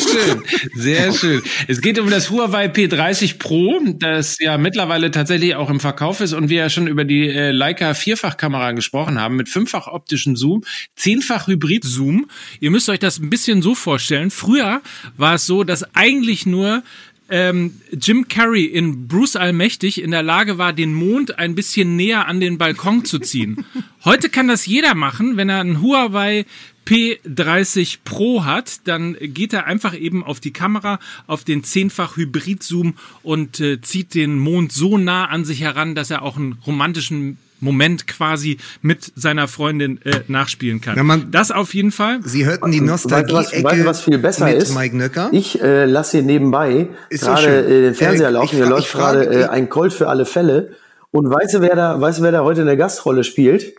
[0.00, 0.42] schön,
[0.76, 1.42] sehr schön.
[1.68, 6.32] Es geht um das Huawei P30 Pro, das ja mittlerweile tatsächlich auch im Verkauf ist
[6.32, 10.64] und wir ja schon über die äh, Leica Vierfachkamera gesprochen haben mit fünffach optischen Zoom,
[10.96, 12.26] zehnfach Hybrid Zoom.
[12.60, 14.30] Ihr müsst euch das ein bisschen so vorstellen.
[14.30, 14.82] Früher
[15.16, 16.82] war es so, dass eigentlich nur
[17.28, 22.26] ähm, Jim Carrey in Bruce Allmächtig in der Lage war, den Mond ein bisschen näher
[22.28, 23.64] an den Balkon zu ziehen.
[24.04, 26.46] Heute kann das jeder machen, wenn er einen Huawei
[26.86, 32.94] P30 Pro hat, dann geht er einfach eben auf die Kamera, auf den zehnfach Hybrid-Zoom
[33.24, 37.38] und äh, zieht den Mond so nah an sich heran, dass er auch einen romantischen
[37.60, 40.96] Moment quasi mit seiner Freundin äh, nachspielen kann.
[40.96, 42.20] Ja, man- das auf jeden Fall.
[42.24, 44.74] Sie hörten die Nostalgie-Ecke weißt du, was viel besser mit ist?
[44.74, 45.28] Mike Nöcker.
[45.32, 47.64] Ich äh, lasse hier nebenbei so gerade schön.
[47.64, 48.46] äh, den Fernseher laufen.
[48.46, 50.72] ich Hier läuft gerade äh, ein Colt für alle Fälle.
[51.10, 53.74] Und weißt du, wer da, weißt du, wer da heute eine Gastrolle spielt?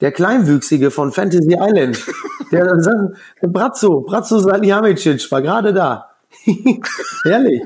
[0.00, 2.00] Der Kleinwüchsige von Fantasy Island.
[2.52, 2.66] Der,
[3.42, 6.10] der Bratzo, Bratzo Salihamidzic war gerade da.
[7.24, 7.62] Herrlich.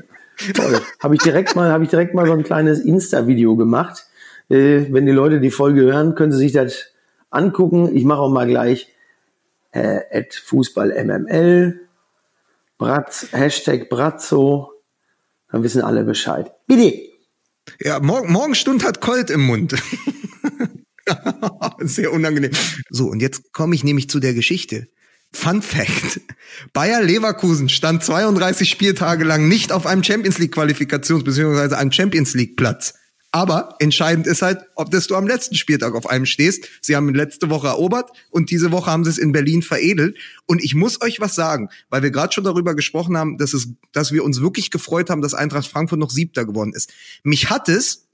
[0.54, 0.80] Toll.
[1.02, 4.06] Habe ich direkt mal, habe ich direkt mal so ein kleines Insta-Video gemacht.
[4.48, 6.86] Äh, wenn die Leute die Folge hören, können sie sich das
[7.30, 7.94] angucken.
[7.94, 8.88] Ich mache auch mal gleich
[9.72, 11.80] äh, at Fußball MML,
[12.78, 14.72] Bratz, Hashtag Bratzo,
[15.50, 16.50] dann wissen alle Bescheid.
[16.66, 16.94] Bitte.
[17.80, 19.74] Ja, morgen, Morgenstund hat Colt im Mund.
[21.80, 22.52] Sehr unangenehm.
[22.90, 24.88] So, und jetzt komme ich nämlich zu der Geschichte.
[25.32, 26.20] Fun Fact.
[26.72, 31.74] Bayer Leverkusen stand 32 Spieltage lang nicht auf einem Champions League Qualifikations- bzw.
[31.74, 32.94] einem Champions League Platz.
[33.30, 36.66] Aber entscheidend ist halt, ob das du am letzten Spieltag auf einem stehst.
[36.80, 40.16] Sie haben letzte Woche erobert und diese Woche haben sie es in Berlin veredelt.
[40.46, 43.68] Und ich muss euch was sagen, weil wir gerade schon darüber gesprochen haben, dass es,
[43.92, 46.90] dass wir uns wirklich gefreut haben, dass Eintracht Frankfurt noch Siebter geworden ist.
[47.22, 48.07] Mich hat es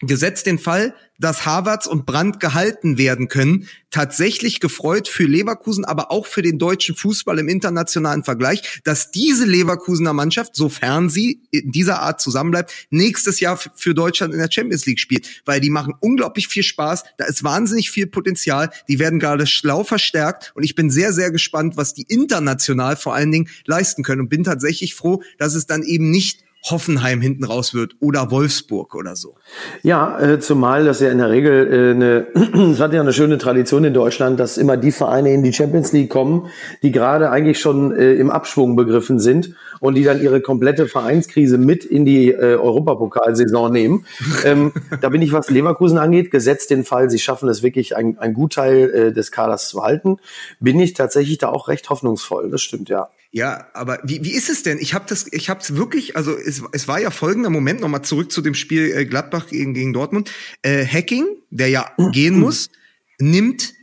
[0.00, 6.10] gesetzt den Fall, dass Havertz und Brandt gehalten werden können, tatsächlich gefreut für Leverkusen, aber
[6.10, 11.72] auch für den deutschen Fußball im internationalen Vergleich, dass diese Leverkusener Mannschaft, sofern sie in
[11.72, 15.94] dieser Art zusammenbleibt, nächstes Jahr für Deutschland in der Champions League spielt, weil die machen
[16.00, 20.74] unglaublich viel Spaß, da ist wahnsinnig viel Potenzial, die werden gerade schlau verstärkt und ich
[20.74, 24.94] bin sehr, sehr gespannt, was die international vor allen Dingen leisten können und bin tatsächlich
[24.94, 29.36] froh, dass es dann eben nicht Hoffenheim hinten raus wird oder Wolfsburg oder so.
[29.82, 33.38] Ja, äh, zumal das ja in der Regel äh, eine, es hat ja eine schöne
[33.38, 36.48] Tradition in Deutschland, dass immer die Vereine in die Champions League kommen,
[36.82, 41.58] die gerade eigentlich schon äh, im Abschwung begriffen sind und die dann ihre komplette Vereinskrise
[41.58, 44.06] mit in die äh, Europapokalsaison nehmen.
[44.44, 48.18] ähm, da bin ich, was Leverkusen angeht, gesetzt den Fall, sie schaffen es wirklich, ein,
[48.18, 50.18] ein Gutteil äh, des Kaders zu halten,
[50.60, 52.50] bin ich tatsächlich da auch recht hoffnungsvoll.
[52.50, 53.08] Das stimmt, ja.
[53.32, 54.78] Ja, aber wie, wie ist es denn?
[54.78, 58.02] Ich habe das, ich habe es wirklich, also es, es war ja folgender Moment nochmal
[58.02, 60.30] zurück zu dem Spiel äh, Gladbach gegen, gegen Dortmund.
[60.62, 62.70] Äh, Hacking, der ja gehen muss,
[63.18, 63.74] nimmt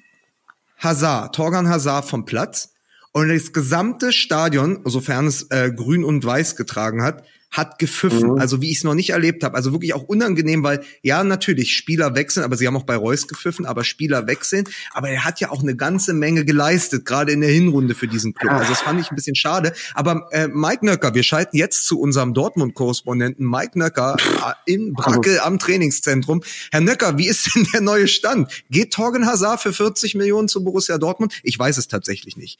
[0.80, 2.73] Hazard, Torgan Hazard vom Platz
[3.14, 7.24] und das gesamte Stadion, sofern es äh, grün und weiß getragen hat,
[7.54, 8.40] hat gepfiffen.
[8.40, 9.56] Also wie ich es noch nicht erlebt habe.
[9.56, 13.28] Also wirklich auch unangenehm, weil ja natürlich Spieler wechseln, aber sie haben auch bei Reus
[13.28, 14.66] gepfiffen, aber Spieler wechseln.
[14.92, 18.34] Aber er hat ja auch eine ganze Menge geleistet, gerade in der Hinrunde für diesen
[18.34, 18.52] Club.
[18.54, 19.74] Also das fand ich ein bisschen schade.
[19.94, 25.40] Aber äh, Mike Nöcker, wir schalten jetzt zu unserem Dortmund-Korrespondenten Mike Nöcker äh, in Brackel
[25.40, 26.42] am Trainingszentrum.
[26.72, 28.64] Herr Nöcker, wie ist denn der neue Stand?
[28.72, 31.40] Geht Torgen Hazard für 40 Millionen zu Borussia Dortmund?
[31.44, 32.60] Ich weiß es tatsächlich nicht.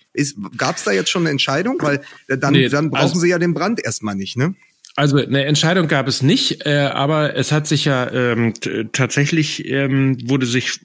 [0.56, 1.78] Gab es da jetzt schon eine Entscheidung?
[1.82, 4.54] Weil äh, dann, Nee, dann brauchen also- sie ja den Brand erstmal nicht, ne?
[4.96, 8.54] Also eine Entscheidung gab es nicht, äh, aber es hat sich ja ähm,
[8.92, 10.82] tatsächlich ähm, wurde sich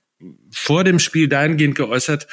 [0.51, 2.27] vor dem Spiel dahingehend geäußert,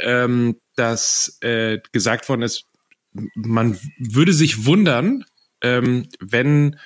[0.00, 2.64] ähm, dass äh, gesagt worden ist,
[3.34, 5.24] man würde sich wundern,
[5.62, 6.76] ähm, wenn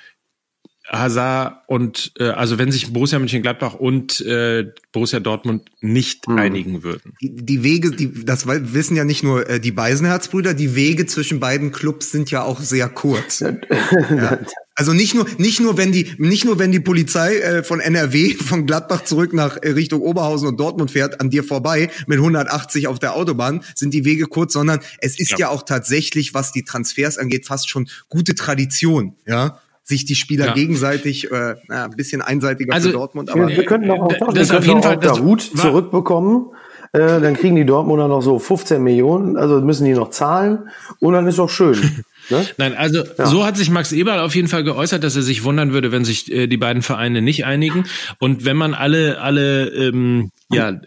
[0.93, 7.13] Hazard und äh, also wenn sich Borussia Mönchengladbach und äh, Borussia Dortmund nicht einigen würden.
[7.21, 11.39] Die, die Wege, die, das wissen ja nicht nur äh, die Beisenherz-Brüder, die Wege zwischen
[11.39, 13.39] beiden Clubs sind ja auch sehr kurz.
[13.39, 14.39] Ja.
[14.75, 18.33] Also nicht nur, nicht nur, wenn die, nicht nur, wenn die Polizei äh, von NRW,
[18.35, 22.87] von Gladbach zurück nach äh, Richtung Oberhausen und Dortmund fährt, an dir vorbei mit 180
[22.87, 25.49] auf der Autobahn, sind die Wege kurz, sondern es ist ja, Ja.
[25.49, 30.53] auch tatsächlich, was die Transfers angeht, fast schon gute Tradition, ja, sich die Spieler Ja.
[30.53, 34.07] gegenseitig, äh, na, ein bisschen einseitiger Also, für Dortmund, aber wir, wir könnten doch auch,
[34.09, 36.47] das doch, wir ist auf jeden Fall- der das Hut zurückbekommen.
[36.95, 40.69] Äh, dann kriegen die Dortmunder noch so 15 Millionen, also müssen die noch zahlen
[40.99, 41.73] und dann ist doch schön.
[42.29, 42.45] ne?
[42.57, 45.73] Nein, also so hat sich Max Eberl auf jeden Fall geäußert, dass er sich wundern
[45.73, 47.85] würde, wenn sich äh, die beiden Vereine nicht einigen.
[48.19, 50.79] Und wenn man alle alle ähm, ja,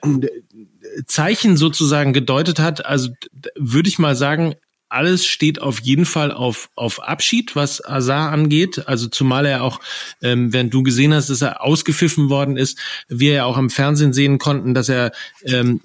[1.06, 2.87] Zeichen sozusagen gedeutet hat.
[2.87, 3.11] Also
[3.59, 4.54] würde ich mal sagen,
[4.88, 8.87] alles steht auf jeden Fall auf, auf Abschied, was Azar angeht.
[8.87, 9.81] Also zumal er auch,
[10.22, 12.78] ähm, während du gesehen hast, dass er ausgepfiffen worden ist,
[13.09, 15.12] wir ja auch im Fernsehen sehen konnten, dass er
[15.45, 15.80] ähm,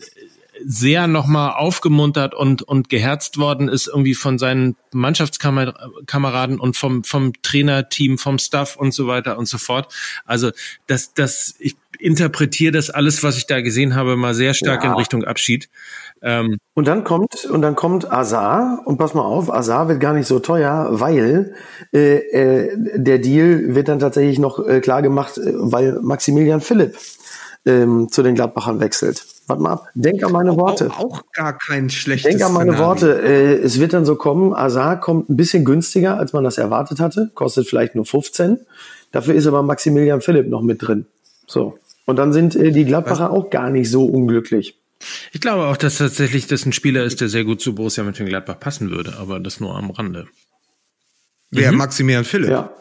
[0.66, 7.34] sehr nochmal aufgemuntert und, und geherzt worden ist, irgendwie von seinen Mannschaftskameraden und vom, vom
[7.41, 9.93] Trainerteam, vom Staff und so weiter und so fort.
[10.26, 10.51] Also
[10.88, 14.91] das, das, ich interpretiere das alles, was ich da gesehen habe, mal sehr stark ja.
[14.91, 15.70] in Richtung Abschied.
[16.22, 20.14] Ähm, und dann kommt und dann kommt Azar und pass mal auf, Azar wird gar
[20.14, 21.53] nicht so teuer, weil
[21.93, 26.97] äh, äh, der Deal wird dann tatsächlich noch äh, klar gemacht, äh, weil Maximilian Philipp
[27.66, 29.26] ähm, zu den Gladbachern wechselt.
[29.48, 29.88] Warte mal ab.
[29.96, 30.92] Denk an meine Worte.
[30.92, 32.88] Auch, auch gar kein schlechtes Denk an meine Szenario.
[32.88, 33.22] Worte.
[33.22, 37.00] Äh, es wird dann so kommen, Azar kommt ein bisschen günstiger, als man das erwartet
[37.00, 37.32] hatte.
[37.34, 38.60] Kostet vielleicht nur 15.
[39.12, 41.06] Dafür ist aber Maximilian Philipp noch mit drin.
[41.48, 41.78] So.
[42.06, 43.32] Und dann sind äh, die Gladbacher Was?
[43.32, 44.78] auch gar nicht so unglücklich.
[45.32, 48.60] Ich glaube auch, dass tatsächlich das ein Spieler ist, der sehr gut zu Borussia Mönchengladbach
[48.60, 50.28] passen würde, aber das nur am Rande.
[51.50, 51.72] Wer?
[51.72, 51.78] Mhm.
[51.80, 52.50] Maximilian Philipp?
[52.50, 52.72] Ja.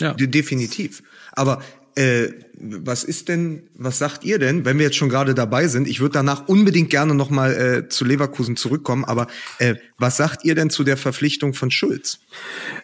[0.00, 0.14] ja.
[0.14, 1.02] Definitiv.
[1.32, 1.60] Aber
[1.96, 5.88] äh, was ist denn, was sagt ihr denn, wenn wir jetzt schon gerade dabei sind?
[5.88, 9.26] Ich würde danach unbedingt gerne nochmal äh, zu Leverkusen zurückkommen, aber
[9.58, 12.20] äh, was sagt ihr denn zu der Verpflichtung von Schulz?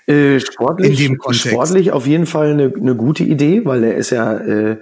[0.06, 1.48] Äh, sportlich, In dem Kontext.
[1.48, 4.76] sportlich auf jeden Fall eine, eine gute Idee, weil er ist ja äh,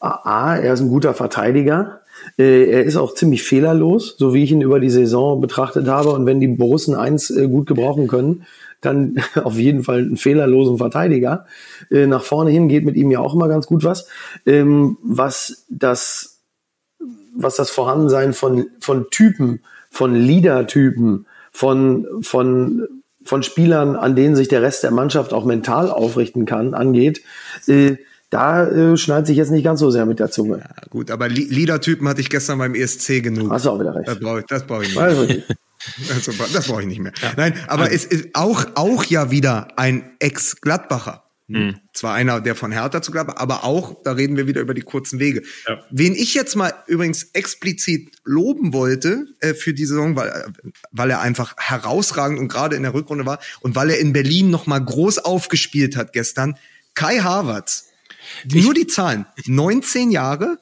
[0.00, 2.00] A, er ist ein guter Verteidiger.
[2.38, 6.10] Äh, er ist auch ziemlich fehlerlos, so wie ich ihn über die Saison betrachtet habe.
[6.10, 8.44] Und wenn die Borussen eins äh, gut gebrauchen können,
[8.84, 11.46] dann auf jeden Fall einen fehlerlosen Verteidiger.
[11.90, 14.08] Äh, nach vorne hin geht mit ihm ja auch immer ganz gut was.
[14.46, 16.40] Ähm, was das,
[17.34, 19.60] was das Vorhandensein von, von Typen,
[19.90, 22.88] von Leader-Typen, von, von,
[23.22, 27.22] von Spielern, an denen sich der Rest der Mannschaft auch mental aufrichten kann, angeht,
[27.66, 27.96] äh,
[28.30, 30.58] da äh, schneidet sich jetzt nicht ganz so sehr mit der Zunge.
[30.58, 33.50] Ja, gut, aber Leader-Typen hatte ich gestern beim ESC genug.
[33.50, 34.08] Hast du auch wieder recht.
[34.08, 34.98] Das brauche ich, das brauch ich nicht.
[34.98, 35.26] Also,
[36.10, 37.12] also, das brauche ich nicht mehr.
[37.20, 37.32] Ja.
[37.36, 37.94] Nein, aber also.
[37.94, 41.24] es ist auch, auch ja wieder ein Ex-Gladbacher.
[41.46, 41.76] Mhm.
[41.92, 44.80] Zwar einer, der von Hertha zu Gladbach, aber auch, da reden wir wieder über die
[44.80, 45.42] kurzen Wege.
[45.68, 45.84] Ja.
[45.90, 50.52] Wen ich jetzt mal übrigens explizit loben wollte äh, für die Saison, weil,
[50.90, 54.48] weil er einfach herausragend und gerade in der Rückrunde war und weil er in Berlin
[54.50, 56.56] noch mal groß aufgespielt hat gestern,
[56.94, 57.90] Kai Havertz.
[58.50, 59.26] Nur die Zahlen.
[59.44, 60.58] 19 Jahre,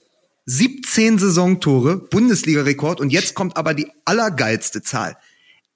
[0.52, 5.16] 17 Saisontore, Bundesliga-Rekord und jetzt kommt aber die allergeilste Zahl.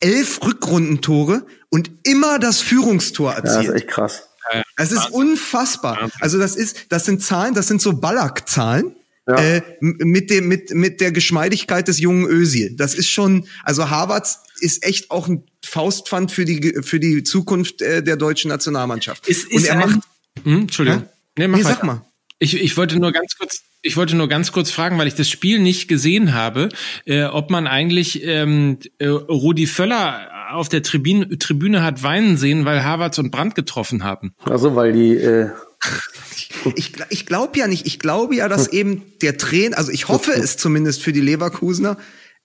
[0.01, 3.55] Elf Rückrundentore und immer das Führungstor erzielt.
[3.55, 4.29] Ja, das ist echt krass.
[4.77, 6.11] Es ist unfassbar.
[6.21, 8.95] Also das ist, das sind Zahlen, das sind so Ballack-Zahlen.
[9.29, 9.37] Ja.
[9.37, 12.77] Äh, mit dem mit mit der Geschmeidigkeit des jungen Özil.
[12.77, 17.83] Das ist schon, also Harvards ist echt auch ein Faustpfand für die für die Zukunft
[17.83, 19.27] äh, der deutschen Nationalmannschaft.
[19.27, 19.99] Ist, ist Und er macht,
[20.45, 21.03] hm, Entschuldigung.
[21.03, 21.09] Ja?
[21.39, 22.03] Nee, mach nee, sag mal.
[22.39, 25.29] Ich, ich wollte nur ganz kurz, ich wollte nur ganz kurz fragen, weil ich das
[25.29, 26.69] Spiel nicht gesehen habe,
[27.05, 32.65] äh, ob man eigentlich ähm, äh, Rudi Völler auf der Tribüne, Tribüne hat weinen sehen,
[32.65, 34.33] weil Havertz und Brandt getroffen haben.
[34.45, 35.51] Also weil die äh
[36.75, 37.87] ich, ich glaube ja nicht.
[37.87, 41.97] Ich glaube ja, dass eben der Trainer, also ich hoffe es zumindest für die Leverkusener,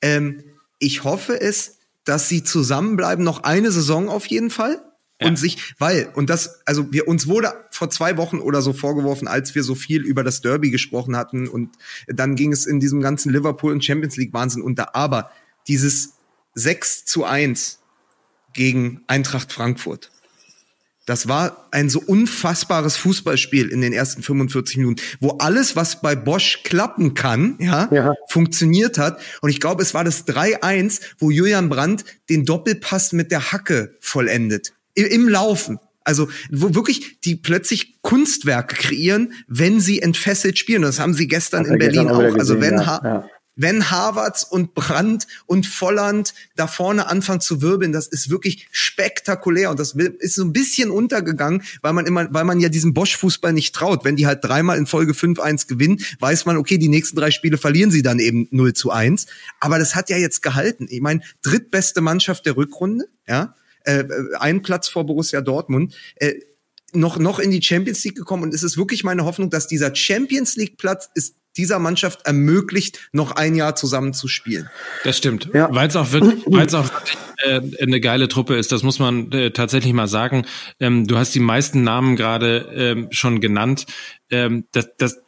[0.01, 0.43] ähm,
[0.79, 4.81] ich hoffe es, dass sie zusammenbleiben, noch eine Saison auf jeden Fall
[5.21, 5.27] ja.
[5.27, 9.27] und sich, weil, und das, also wir, uns wurde vor zwei Wochen oder so vorgeworfen,
[9.27, 11.69] als wir so viel über das Derby gesprochen hatten und
[12.07, 15.31] dann ging es in diesem ganzen Liverpool und Champions League Wahnsinn unter, aber
[15.67, 16.13] dieses
[16.55, 17.79] 6 zu 1
[18.53, 20.11] gegen Eintracht Frankfurt.
[21.05, 26.15] Das war ein so unfassbares Fußballspiel in den ersten 45 Minuten, wo alles, was bei
[26.15, 28.13] Bosch klappen kann, ja, ja.
[28.29, 29.19] funktioniert hat.
[29.41, 33.95] Und ich glaube, es war das 3-1, wo Julian Brandt den Doppelpass mit der Hacke
[33.99, 35.79] vollendet im Laufen.
[36.03, 40.81] Also wo wirklich die plötzlich Kunstwerke kreieren, wenn sie entfesselt spielen.
[40.81, 42.19] Das haben sie gestern in Berlin auch.
[42.19, 43.29] Gesehen, also wenn, ja, ja.
[43.55, 49.69] wenn Harvards und Brandt und Volland da vorne anfangen zu wirbeln, das ist wirklich spektakulär
[49.69, 53.53] und das ist so ein bisschen untergegangen, weil man immer, weil man ja diesem Bosch-Fußball
[53.53, 54.03] nicht traut.
[54.03, 57.59] Wenn die halt dreimal in Folge 5-1 gewinnen, weiß man, okay, die nächsten drei Spiele
[57.59, 59.27] verlieren sie dann eben 0 zu 1.
[59.59, 60.87] Aber das hat ja jetzt gehalten.
[60.89, 63.53] Ich meine, drittbeste Mannschaft der Rückrunde, ja
[63.85, 64.03] äh,
[64.39, 65.95] einen Platz vor Borussia Dortmund.
[66.15, 66.33] Äh,
[66.93, 69.95] noch, noch in die Champions League gekommen und es ist wirklich meine Hoffnung, dass dieser
[69.95, 74.69] Champions League Platz ist dieser Mannschaft ermöglicht, noch ein Jahr zusammen zu spielen.
[75.03, 75.73] Das stimmt, ja.
[75.73, 78.71] weil es auch wirklich, weil es auch wirklich äh, eine geile Truppe ist.
[78.71, 80.45] Das muss man äh, tatsächlich mal sagen.
[80.79, 83.85] Ähm, du hast die meisten Namen gerade ähm, schon genannt.
[84.29, 85.21] Ähm, das, das,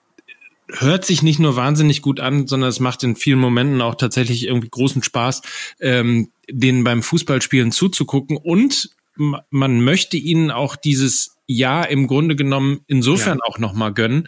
[0.70, 4.48] hört sich nicht nur wahnsinnig gut an, sondern es macht in vielen Momenten auch tatsächlich
[4.48, 5.42] irgendwie großen Spaß,
[5.82, 12.82] ähm, denen beim Fußballspielen zuzugucken und man möchte ihnen auch dieses Jahr im Grunde genommen
[12.88, 13.44] insofern ja.
[13.50, 14.28] auch nochmal gönnen,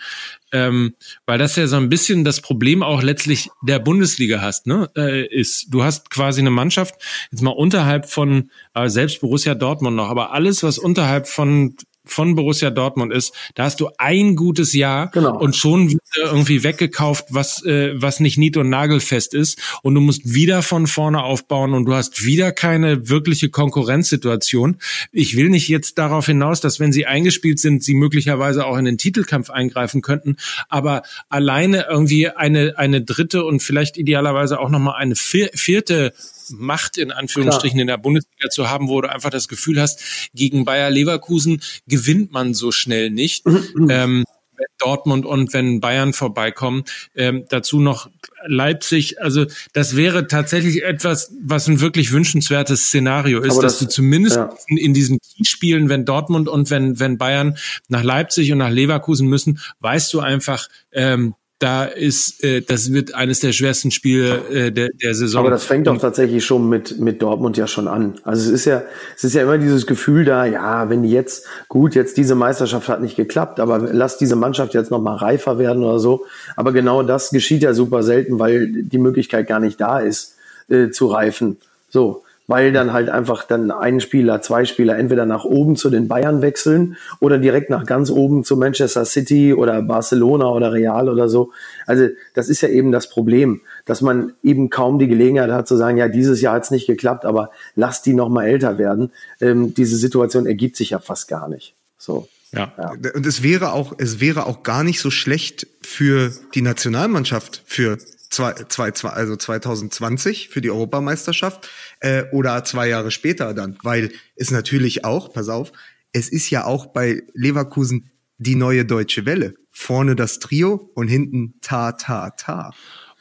[0.51, 0.95] ähm,
[1.25, 4.89] weil das ja so ein bisschen das Problem auch letztlich der Bundesliga hast, ne?
[4.97, 6.95] Äh, ist, du hast quasi eine Mannschaft,
[7.31, 11.75] jetzt mal unterhalb von, äh, selbst Borussia Dortmund noch, aber alles, was unterhalb von
[12.05, 15.37] von Borussia Dortmund ist, da hast du ein gutes Jahr genau.
[15.37, 20.01] und schon wieder irgendwie weggekauft, was äh, was nicht nied- und nagelfest ist und du
[20.01, 24.77] musst wieder von vorne aufbauen und du hast wieder keine wirkliche Konkurrenzsituation.
[25.11, 28.85] Ich will nicht jetzt darauf hinaus, dass wenn sie eingespielt sind, sie möglicherweise auch in
[28.85, 30.37] den Titelkampf eingreifen könnten,
[30.69, 36.13] aber alleine irgendwie eine eine dritte und vielleicht idealerweise auch noch mal eine vierte
[36.49, 37.81] Macht in Anführungsstrichen Klar.
[37.81, 42.31] in der Bundesliga zu haben, wo du einfach das Gefühl hast, gegen Bayer Leverkusen gewinnt
[42.31, 43.45] man so schnell nicht.
[43.45, 43.89] Mhm.
[43.89, 44.23] ähm,
[44.57, 46.83] wenn Dortmund und wenn Bayern vorbeikommen.
[47.15, 48.09] Ähm, dazu noch
[48.45, 49.21] Leipzig.
[49.21, 54.37] Also das wäre tatsächlich etwas, was ein wirklich wünschenswertes Szenario ist, das, dass du zumindest
[54.37, 54.55] ja.
[54.67, 59.27] in, in diesen Spielen, wenn Dortmund und wenn, wenn Bayern nach Leipzig und nach Leverkusen
[59.27, 64.71] müssen, weißt du einfach, ähm, da ist, äh, das wird eines der schwersten Spiele äh,
[64.71, 65.39] der, der Saison.
[65.39, 68.15] Aber das fängt doch tatsächlich schon mit, mit Dortmund ja schon an.
[68.23, 68.83] Also es ist ja,
[69.15, 72.89] es ist ja immer dieses Gefühl da, ja, wenn die jetzt, gut, jetzt diese Meisterschaft
[72.89, 76.25] hat nicht geklappt, aber lass diese Mannschaft jetzt nochmal reifer werden oder so.
[76.57, 80.35] Aber genau das geschieht ja super selten, weil die Möglichkeit gar nicht da ist,
[80.67, 81.57] äh, zu reifen.
[81.89, 86.07] So weil dann halt einfach dann ein Spieler, zwei Spieler entweder nach oben zu den
[86.07, 91.27] Bayern wechseln oder direkt nach ganz oben zu Manchester City oder Barcelona oder Real oder
[91.27, 91.51] so.
[91.85, 95.75] Also das ist ja eben das Problem, dass man eben kaum die Gelegenheit hat zu
[95.75, 99.11] sagen, ja, dieses Jahr hat's nicht geklappt, aber lass die noch mal älter werden.
[99.41, 101.75] Ähm, diese Situation ergibt sich ja fast gar nicht.
[101.97, 102.27] So.
[102.51, 102.71] Ja.
[102.77, 102.91] ja.
[103.13, 107.97] Und es wäre auch, es wäre auch gar nicht so schlecht für die Nationalmannschaft für
[108.35, 111.69] zwei, zwei, zwei, also 2020 für die Europameisterschaft
[112.01, 115.71] äh, oder zwei Jahre später dann, weil es natürlich auch, pass auf,
[116.11, 119.55] es ist ja auch bei Leverkusen die neue deutsche Welle.
[119.71, 122.71] Vorne das Trio und hinten ta ta ta.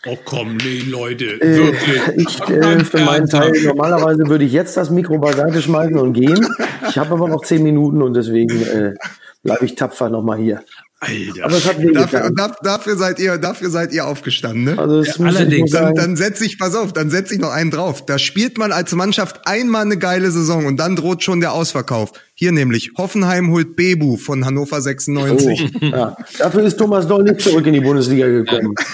[0.07, 2.29] Oh komm, nee, Leute, äh, wirklich.
[2.29, 6.47] Ich äh, für meinen Teil, normalerweise würde ich jetzt das Mikro beiseite schmeißen und gehen.
[6.89, 8.95] Ich habe aber noch zehn Minuten und deswegen äh,
[9.43, 10.63] bleibe ich tapfer nochmal hier.
[11.05, 11.45] Alter.
[11.45, 14.79] Aber dafür, dafür, dafür, seid ihr, dafür seid ihr aufgestanden, ne?
[14.79, 15.71] Also ja, allerdings.
[15.71, 18.05] Dann, dann setze ich, pass auf, dann setze ich noch einen drauf.
[18.07, 22.13] Da spielt man als Mannschaft einmal eine geile Saison und dann droht schon der Ausverkauf.
[22.35, 25.71] Hier nämlich, Hoffenheim holt Bebu von Hannover 96.
[25.75, 26.17] Oh, ja.
[26.39, 28.75] Dafür ist Thomas Doll nicht zurück in die Bundesliga gekommen.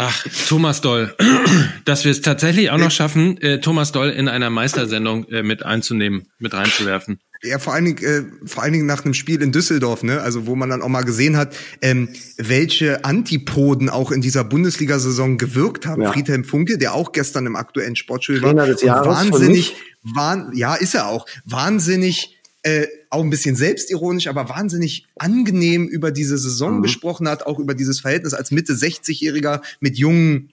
[0.00, 1.14] Ach, Thomas Doll.
[1.84, 5.64] Dass wir es tatsächlich auch noch schaffen, äh, Thomas Doll in einer Meistersendung äh, mit
[5.64, 7.20] einzunehmen, mit reinzuwerfen.
[7.42, 10.20] Ja, vor allen Dingen, äh, vor allen Dingen nach einem Spiel in Düsseldorf, ne?
[10.20, 15.36] Also wo man dann auch mal gesehen hat, ähm, welche Antipoden auch in dieser Bundesliga-Saison
[15.36, 16.02] gewirkt haben.
[16.02, 16.12] Ja.
[16.12, 20.94] Friedhelm Funke, der auch gestern im aktuellen Sportspiel war, des Jahres wahnsinnig, wahn, ja, ist
[20.94, 26.82] er auch, wahnsinnig äh, auch ein bisschen selbstironisch, aber wahnsinnig angenehm über diese Saison mhm.
[26.82, 30.50] gesprochen hat, auch über dieses Verhältnis als Mitte 60-Jähriger mit jungen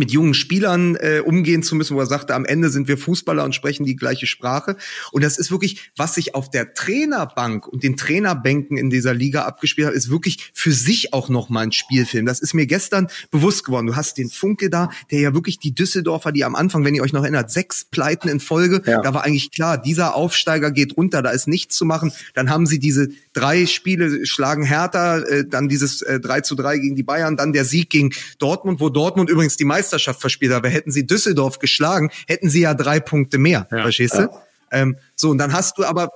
[0.00, 3.44] mit jungen Spielern äh, umgehen zu müssen, wo er sagte, am Ende sind wir Fußballer
[3.44, 4.76] und sprechen die gleiche Sprache.
[5.12, 9.42] Und das ist wirklich, was sich auf der Trainerbank und den Trainerbänken in dieser Liga
[9.42, 12.26] abgespielt hat, ist wirklich für sich auch nochmal ein Spielfilm.
[12.26, 13.86] Das ist mir gestern bewusst geworden.
[13.86, 17.02] Du hast den Funke da, der ja wirklich die Düsseldorfer, die am Anfang, wenn ihr
[17.02, 19.02] euch noch erinnert, sechs Pleiten in Folge, ja.
[19.02, 22.10] da war eigentlich klar, dieser Aufsteiger geht runter, da ist nichts zu machen.
[22.34, 26.78] Dann haben sie diese drei Spiele schlagen Hertha, äh, dann dieses äh, 3 zu 3
[26.78, 30.58] gegen die Bayern, dann der Sieg gegen Dortmund, wo Dortmund übrigens die Meisterschaft verspielt hat.
[30.58, 33.68] Aber hätten sie Düsseldorf geschlagen, hätten sie ja drei Punkte mehr.
[33.70, 33.82] Ja.
[33.82, 34.22] Verstehst du?
[34.22, 34.30] Ja.
[34.72, 36.10] Ähm, so, und dann hast du aber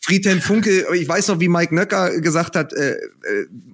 [0.00, 2.98] Friedhelm Funke, ich weiß noch, wie Mike Nöcker gesagt hat, äh, äh,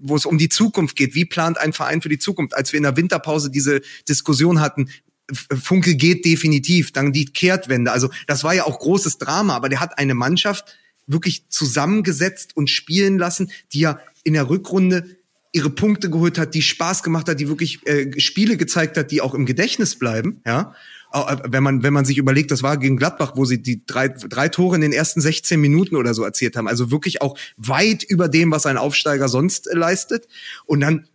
[0.02, 1.14] wo es um die Zukunft geht.
[1.14, 2.54] Wie plant ein Verein für die Zukunft?
[2.54, 4.88] Als wir in der Winterpause diese Diskussion hatten,
[5.32, 7.92] Funke geht definitiv, dann die Kehrtwende.
[7.92, 10.76] Also das war ja auch großes Drama, aber der hat eine Mannschaft
[11.06, 15.16] wirklich zusammengesetzt und spielen lassen, die ja in der Rückrunde
[15.52, 19.20] ihre Punkte geholt hat, die Spaß gemacht hat, die wirklich äh, Spiele gezeigt hat, die
[19.20, 20.74] auch im Gedächtnis bleiben, ja.
[21.12, 24.08] Äh, wenn man, wenn man sich überlegt, das war gegen Gladbach, wo sie die drei,
[24.08, 26.66] drei Tore in den ersten 16 Minuten oder so erzielt haben.
[26.66, 30.26] Also wirklich auch weit über dem, was ein Aufsteiger sonst äh, leistet.
[30.66, 31.06] Und dann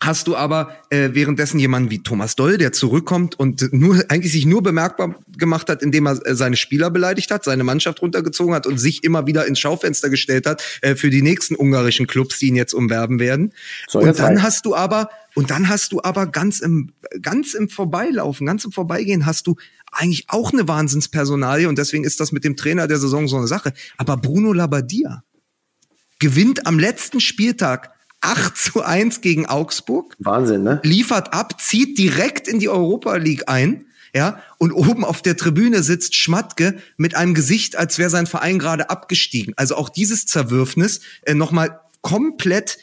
[0.00, 4.46] hast du aber äh, währenddessen jemanden wie Thomas Doll, der zurückkommt und nur eigentlich sich
[4.46, 8.66] nur bemerkbar gemacht hat, indem er äh, seine Spieler beleidigt hat, seine Mannschaft runtergezogen hat
[8.66, 12.48] und sich immer wieder ins Schaufenster gestellt hat äh, für die nächsten ungarischen Clubs, die
[12.48, 13.52] ihn jetzt umwerben werden.
[13.88, 16.92] So, und dann hast du aber und dann hast du aber ganz im
[17.22, 19.56] ganz im Vorbeilaufen, ganz im Vorbeigehen hast du
[19.92, 23.46] eigentlich auch eine Wahnsinnspersonalie und deswegen ist das mit dem Trainer der Saison so eine
[23.46, 23.72] Sache.
[23.96, 25.22] Aber Bruno Labbadia
[26.18, 27.95] gewinnt am letzten Spieltag
[28.26, 30.14] 8 zu 1 gegen Augsburg.
[30.18, 30.80] Wahnsinn, ne?
[30.82, 33.86] Liefert ab, zieht direkt in die Europa League ein.
[34.14, 38.58] ja, und oben auf der Tribüne sitzt Schmatke mit einem Gesicht, als wäre sein Verein
[38.58, 39.52] gerade abgestiegen.
[39.56, 42.78] Also auch dieses Zerwürfnis äh, nochmal komplett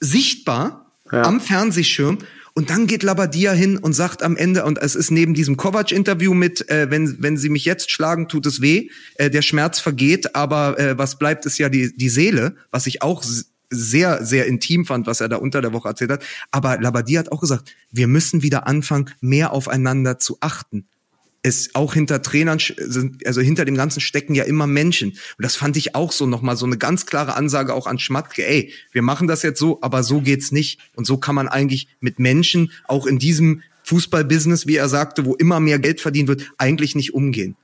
[0.00, 1.22] sichtbar Ja.
[1.22, 2.18] am Fernsehschirm.
[2.56, 6.34] Und dann geht Labadia hin und sagt am Ende, und es ist neben diesem Kovac-Interview
[6.34, 10.34] mit, äh, wenn, wenn sie mich jetzt schlagen, tut es weh, äh, der Schmerz vergeht,
[10.36, 13.24] aber äh, was bleibt, ist ja die, die Seele, was ich auch
[13.70, 16.24] sehr, sehr intim fand, was er da unter der Woche erzählt hat.
[16.50, 20.86] Aber Labadia hat auch gesagt, wir müssen wieder anfangen, mehr aufeinander zu achten
[21.44, 25.10] es auch hinter Trainern sind, also hinter dem Ganzen stecken ja immer Menschen.
[25.10, 28.46] Und das fand ich auch so nochmal so eine ganz klare Ansage auch an Schmatke,
[28.46, 30.80] ey, wir machen das jetzt so, aber so geht's nicht.
[30.96, 35.34] Und so kann man eigentlich mit Menschen auch in diesem Fußballbusiness, wie er sagte, wo
[35.34, 37.56] immer mehr Geld verdient wird, eigentlich nicht umgehen.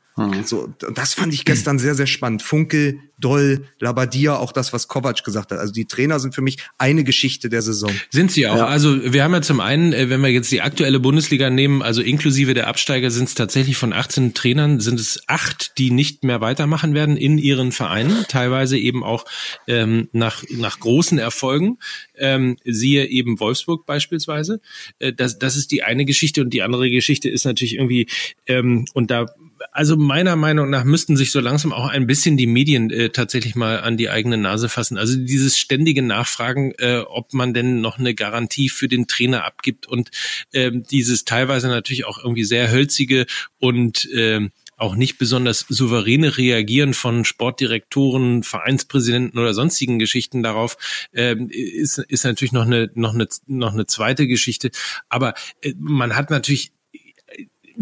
[0.45, 2.43] So, und das fand ich gestern sehr, sehr spannend.
[2.43, 5.59] Funkel, Doll, Labadia, auch das, was Kovac gesagt hat.
[5.59, 7.91] Also die Trainer sind für mich eine Geschichte der Saison.
[8.11, 8.57] Sind sie auch.
[8.57, 8.67] Ja.
[8.67, 12.03] Also wir haben ja zum einen, äh, wenn wir jetzt die aktuelle Bundesliga nehmen, also
[12.03, 16.41] inklusive der Absteiger, sind es tatsächlich von 18 Trainern, sind es acht, die nicht mehr
[16.41, 19.25] weitermachen werden in ihren Vereinen, teilweise eben auch
[19.67, 21.79] ähm, nach, nach großen Erfolgen.
[22.17, 24.61] Ähm, siehe eben Wolfsburg beispielsweise.
[24.99, 28.07] Äh, das, das ist die eine Geschichte und die andere Geschichte ist natürlich irgendwie,
[28.47, 29.27] ähm, und da
[29.73, 33.55] also meiner Meinung nach müssten sich so langsam auch ein bisschen die Medien äh, tatsächlich
[33.55, 34.99] mal an die eigene Nase fassen.
[34.99, 39.87] Also dieses ständige Nachfragen, äh, ob man denn noch eine Garantie für den Trainer abgibt
[39.87, 40.11] und
[40.53, 43.27] ähm, dieses teilweise natürlich auch irgendwie sehr hölzige
[43.59, 44.51] und ähm,
[44.81, 50.79] auch nicht besonders souveräne Reagieren von Sportdirektoren, Vereinspräsidenten oder sonstigen Geschichten darauf
[51.13, 54.71] ähm, ist, ist natürlich noch eine noch eine noch eine zweite Geschichte.
[55.11, 56.73] Aber äh, man hat natürlich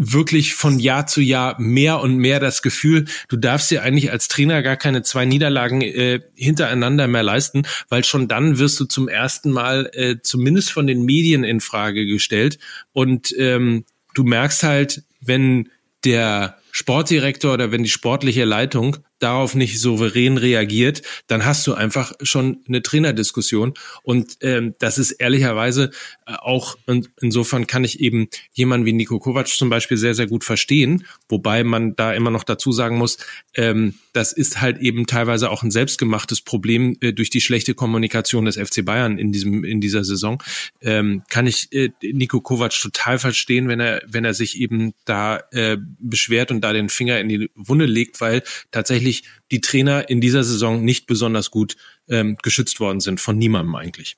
[0.01, 4.29] wirklich von Jahr zu Jahr mehr und mehr das Gefühl, du darfst dir eigentlich als
[4.29, 9.09] Trainer gar keine zwei Niederlagen äh, hintereinander mehr leisten, weil schon dann wirst du zum
[9.09, 12.59] ersten Mal äh, zumindest von den Medien in Frage gestellt.
[12.93, 13.83] Und ähm,
[14.15, 15.69] du merkst halt, wenn
[16.05, 22.13] der Sportdirektor oder wenn die sportliche Leitung darauf nicht souverän reagiert, dann hast du einfach
[22.21, 23.73] schon eine Trainerdiskussion.
[24.03, 25.91] Und ähm, das ist ehrlicherweise
[26.25, 30.27] äh, auch, und insofern kann ich eben jemanden wie Nico Kovac zum Beispiel sehr, sehr
[30.27, 33.17] gut verstehen, wobei man da immer noch dazu sagen muss,
[33.55, 38.45] ähm, das ist halt eben teilweise auch ein selbstgemachtes Problem äh, durch die schlechte Kommunikation
[38.45, 40.41] des FC Bayern in diesem in dieser Saison.
[40.81, 45.41] Ähm, kann ich äh, Nico Kovac total verstehen, wenn er wenn er sich eben da
[45.51, 49.08] äh, beschwert und da den Finger in die Wunde legt, weil tatsächlich
[49.51, 51.75] die Trainer in dieser Saison nicht besonders gut
[52.09, 54.17] ähm, geschützt worden sind von niemandem eigentlich.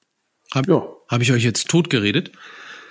[0.54, 0.84] Habe Ja.
[1.08, 2.32] hab ich euch jetzt tot geredet?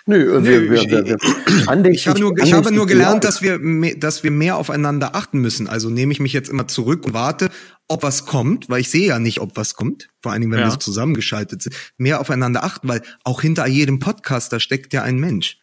[0.06, 3.58] Nö, äh, wir, wir, wir, wir, Ich habe nur, ich habe nur gelernt, dass wir,
[3.58, 5.68] mehr, dass wir mehr aufeinander achten müssen.
[5.68, 7.50] Also nehme ich mich jetzt immer zurück und warte,
[7.86, 10.08] ob was kommt, weil ich sehe ja nicht, ob was kommt.
[10.22, 10.66] Vor allen Dingen, wenn Ja.
[10.66, 11.76] wir so zusammengeschaltet sind.
[11.98, 15.58] Mehr aufeinander achten, weil auch hinter jedem Podcaster steckt ja ein Mensch.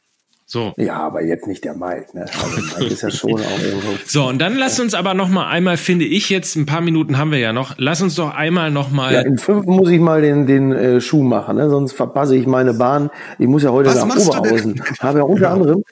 [0.50, 0.74] So.
[0.78, 2.08] Ja, aber jetzt nicht der Mike.
[2.14, 2.22] Ne?
[2.22, 3.89] Also Mike ist ja schon auch irgendwo.
[4.06, 7.18] So, und dann lasst uns aber noch mal einmal, finde ich jetzt, ein paar Minuten
[7.18, 10.00] haben wir ja noch, lass uns doch einmal noch mal Ja, in fünf muss ich
[10.00, 11.70] mal den, den äh, Schuh machen, ne?
[11.70, 13.10] sonst verpasse ich meine Bahn.
[13.39, 14.16] Ich muss ja heute Was nach?
[14.16, 14.82] Oberhausen.
[15.02, 15.84] Habe ja unter anderem,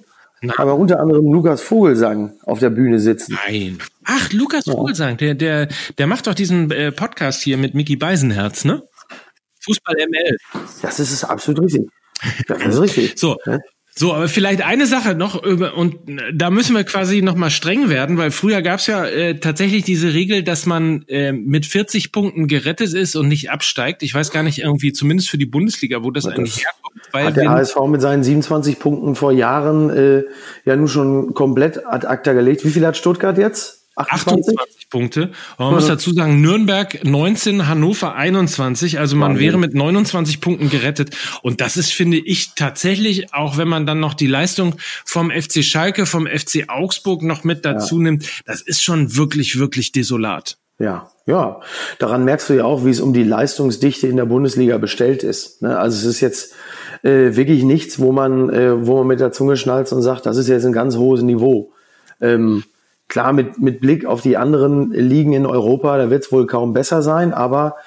[0.57, 3.37] habe ja unter anderem Lukas Vogelsang auf der Bühne sitzen.
[3.45, 3.79] Nein.
[4.05, 8.63] Ach, Lukas Vogelsang, der, der, der macht doch diesen äh, Podcast hier mit Mickey Beisenherz,
[8.63, 8.83] ne?
[9.65, 10.37] Fußball ML.
[10.81, 11.89] Das ist es absolut richtig.
[12.47, 13.13] Das ist richtig.
[13.17, 13.37] So.
[13.45, 13.59] Ne?
[13.97, 17.87] So, aber vielleicht eine Sache noch, und äh, da müssen wir quasi noch mal streng
[17.87, 22.47] werden, weil früher gab's ja äh, tatsächlich diese Regel, dass man äh, mit 40 Punkten
[22.47, 24.03] gerettet ist und nicht absteigt.
[24.03, 27.01] Ich weiß gar nicht irgendwie, zumindest für die Bundesliga, wo das eigentlich herkommt.
[27.13, 30.23] Weil Hat der HSV mit seinen 27 Punkten vor Jahren äh,
[30.65, 32.65] ja nun schon komplett ad acta gelegt.
[32.65, 33.84] Wie viel hat Stuttgart jetzt?
[33.95, 34.57] 28?
[34.57, 35.31] 28 Punkte.
[35.57, 38.99] Man muss dazu sagen, Nürnberg 19, Hannover 21.
[38.99, 41.15] Also man wäre mit 29 Punkten gerettet.
[41.41, 44.75] Und das ist, finde ich, tatsächlich, auch wenn man dann noch die Leistung
[45.05, 49.91] vom FC Schalke, vom FC Augsburg noch mit dazu nimmt, das ist schon wirklich, wirklich
[49.91, 50.57] desolat.
[50.77, 51.61] Ja, ja.
[51.99, 55.61] Daran merkst du ja auch, wie es um die Leistungsdichte in der Bundesliga bestellt ist.
[55.61, 55.77] Ne?
[55.77, 56.53] Also es ist jetzt
[57.03, 60.37] äh, wirklich nichts, wo man, äh, wo man mit der Zunge schnalzt und sagt, das
[60.37, 61.71] ist jetzt ein ganz hohes Niveau.
[62.19, 62.63] Ähm,
[63.07, 66.73] klar, mit, mit Blick auf die anderen Ligen in Europa, da wird es wohl kaum
[66.73, 67.77] besser sein, aber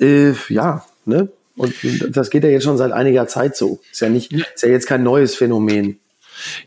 [0.00, 1.28] äh, ja, ne?
[1.56, 1.74] Und
[2.14, 3.80] das geht ja jetzt schon seit einiger Zeit so.
[3.90, 5.98] Ist ja nicht, ist ja jetzt kein neues Phänomen.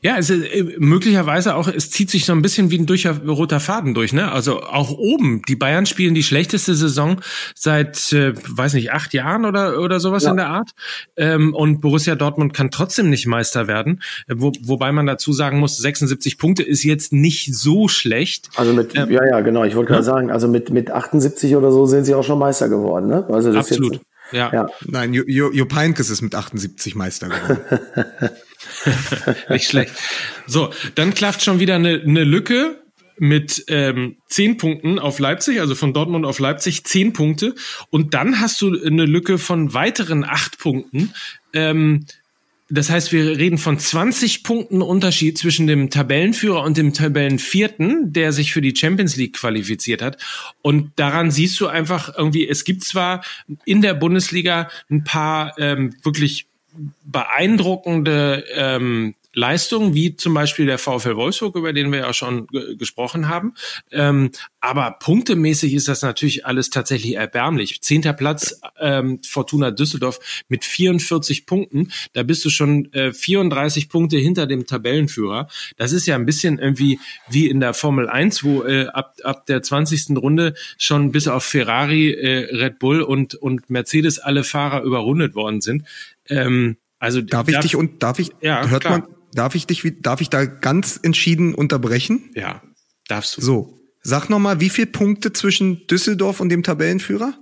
[0.02, 3.08] Ja, es ist äh, möglicherweise auch, es zieht sich so ein bisschen wie ein durch,
[3.08, 4.32] roter Faden durch, ne?
[4.32, 7.22] Also auch oben, die Bayern spielen die schlechteste Saison
[7.56, 10.32] seit, äh, weiß nicht, acht Jahren oder, oder sowas Ja.
[10.32, 10.72] in der Art.
[11.18, 14.02] Ähm, und Borussia Dortmund kann trotzdem nicht Meister werden.
[14.28, 18.50] Äh, Wo, wobei man dazu sagen muss, 76 Punkte ist jetzt nicht so schlecht.
[18.56, 21.86] Also mit, ja, ja, genau, ich wollte gerade sagen, also mit, mit 78 oder so
[21.86, 23.26] sind sie auch schon Meister geworden, ne?
[23.30, 23.94] Also das Absolut.
[23.94, 24.52] Jetzt, Ja.
[24.54, 24.68] Ja.
[24.86, 27.60] Nein, Jo- Jo- Jupp Heynckes ist mit 78 Meister geworden.
[29.50, 29.94] Nicht schlecht.
[30.48, 32.82] So, dann klafft schon wieder eine, eine Lücke
[33.18, 37.56] mit ähm, zehn Punkten auf Leipzig, also von Dortmund auf Leipzig zehn Punkte.
[37.90, 41.14] Und dann hast du eine Lücke von weiteren acht Punkten.
[41.54, 42.06] Ähm,
[42.72, 48.32] das heißt, wir reden von 20 Punkten Unterschied zwischen dem Tabellenführer und dem Tabellenvierten, der
[48.32, 50.22] sich für die Champions League qualifiziert hat.
[50.62, 53.24] Und daran siehst du einfach irgendwie, es gibt zwar
[53.66, 56.46] in der Bundesliga ein paar ähm, wirklich
[57.04, 62.76] beeindruckende ähm, Leistungen, wie zum Beispiel der VfL Wolfsburg, über den wir ja schon ge
[62.76, 63.54] gesprochen haben.
[63.92, 67.82] Ähm, aber punktemäßig ist das natürlich alles tatsächlich erbärmlich.
[67.82, 70.20] Zehnter Platz ähm, Fortuna Düsseldorf
[70.50, 71.92] mit 44 Punkten.
[72.14, 75.48] Da bist du schon äh, 34 Punkte hinter dem Tabellenführer.
[75.78, 77.00] Das ist ja ein bisschen irgendwie
[77.30, 80.18] wie in der Formel 1, wo äh, ab, ab der 20.
[80.18, 85.62] Runde schon bis auf Ferrari, äh, Red Bull und, und Mercedes alle Fahrer überrundet worden
[85.62, 85.86] sind.
[86.30, 89.00] Ähm, also Darf ich dich und darf ich Ja, hört klar.
[89.00, 92.30] man darf ich dich darf ich da ganz entschieden unterbrechen?
[92.36, 92.62] Ja,
[93.08, 93.42] darfst du.
[93.42, 97.34] So, sag noch mal, wie viele Punkte zwischen Düsseldorf und dem Tabellenführer?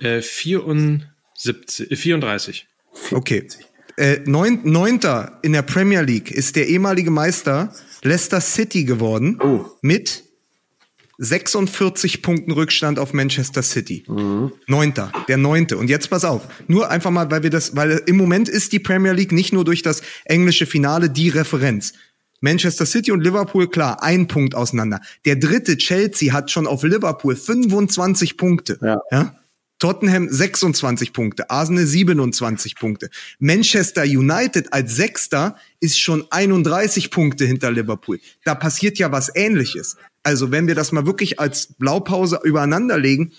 [0.00, 2.66] Äh, 74, äh, 34.
[3.12, 3.48] Okay.
[3.96, 9.64] Äh, neun, neunter in der Premier League ist der ehemalige Meister Leicester City geworden Oh.
[9.82, 10.22] mit
[11.18, 14.04] 46 Punkten Rückstand auf Manchester City.
[14.66, 15.76] Neunter, der neunte.
[15.76, 18.78] Und jetzt pass auf, nur einfach mal, weil wir das, weil im Moment ist die
[18.78, 21.92] Premier League nicht nur durch das englische Finale die Referenz.
[22.40, 25.00] Manchester City und Liverpool, klar, ein Punkt auseinander.
[25.24, 28.78] Der dritte, Chelsea, hat schon auf Liverpool 25 Punkte.
[28.80, 29.00] Ja.
[29.10, 29.34] ja?
[29.78, 33.10] Tottenham 26 Punkte, Arsenal 27 Punkte.
[33.38, 38.18] Manchester United als Sechster ist schon 31 Punkte hinter Liverpool.
[38.44, 39.96] Da passiert ja was ähnliches.
[40.28, 43.32] Also wenn wir das mal wirklich als Blaupause übereinander legen,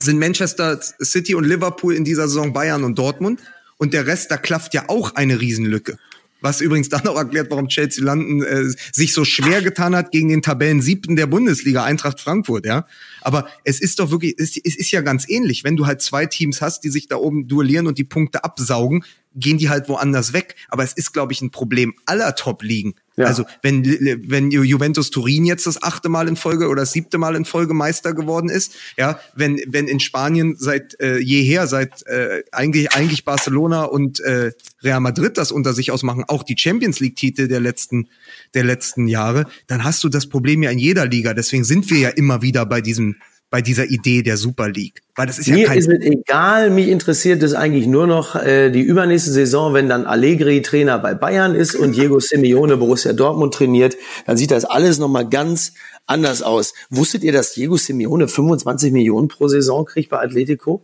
[0.00, 3.40] sind Manchester City und Liverpool in dieser Saison Bayern und Dortmund
[3.76, 5.98] und der Rest, da klafft ja auch eine Riesenlücke.
[6.40, 10.30] Was übrigens dann auch erklärt, warum Chelsea London äh, sich so schwer getan hat gegen
[10.30, 12.86] den Tabellen siebten der Bundesliga, Eintracht Frankfurt, ja.
[13.20, 15.64] Aber es ist doch wirklich, es, es ist ja ganz ähnlich.
[15.64, 19.04] Wenn du halt zwei Teams hast, die sich da oben duellieren und die Punkte absaugen,
[19.34, 20.56] gehen die halt woanders weg.
[20.70, 22.94] Aber es ist, glaube ich, ein Problem aller Top-Ligen.
[23.16, 23.26] Ja.
[23.26, 27.18] Also wenn, wenn Ju- Juventus Turin jetzt das achte Mal in Folge oder das siebte
[27.18, 32.06] Mal in Folge Meister geworden ist, ja, wenn, wenn in Spanien seit äh, jeher, seit
[32.06, 34.52] äh, eigentlich, eigentlich Barcelona und äh,
[34.82, 38.08] Real Madrid das unter sich ausmachen, auch die Champions League-Titel der letzten,
[38.54, 41.34] der letzten Jahre, dann hast du das Problem ja in jeder Liga.
[41.34, 43.16] Deswegen sind wir ja immer wieder bei diesem,
[43.52, 45.02] bei dieser Idee der Super League.
[45.14, 48.34] Weil das ist ja Mir kein ist es egal, mich interessiert es eigentlich nur noch
[48.34, 53.12] äh, die übernächste Saison, wenn dann Allegri Trainer bei Bayern ist und Diego Simeone Borussia
[53.12, 53.94] Dortmund trainiert,
[54.24, 55.74] dann sieht das alles nochmal ganz
[56.06, 56.72] anders aus.
[56.88, 60.82] Wusstet ihr, dass Diego Simeone 25 Millionen pro Saison kriegt bei Atletico?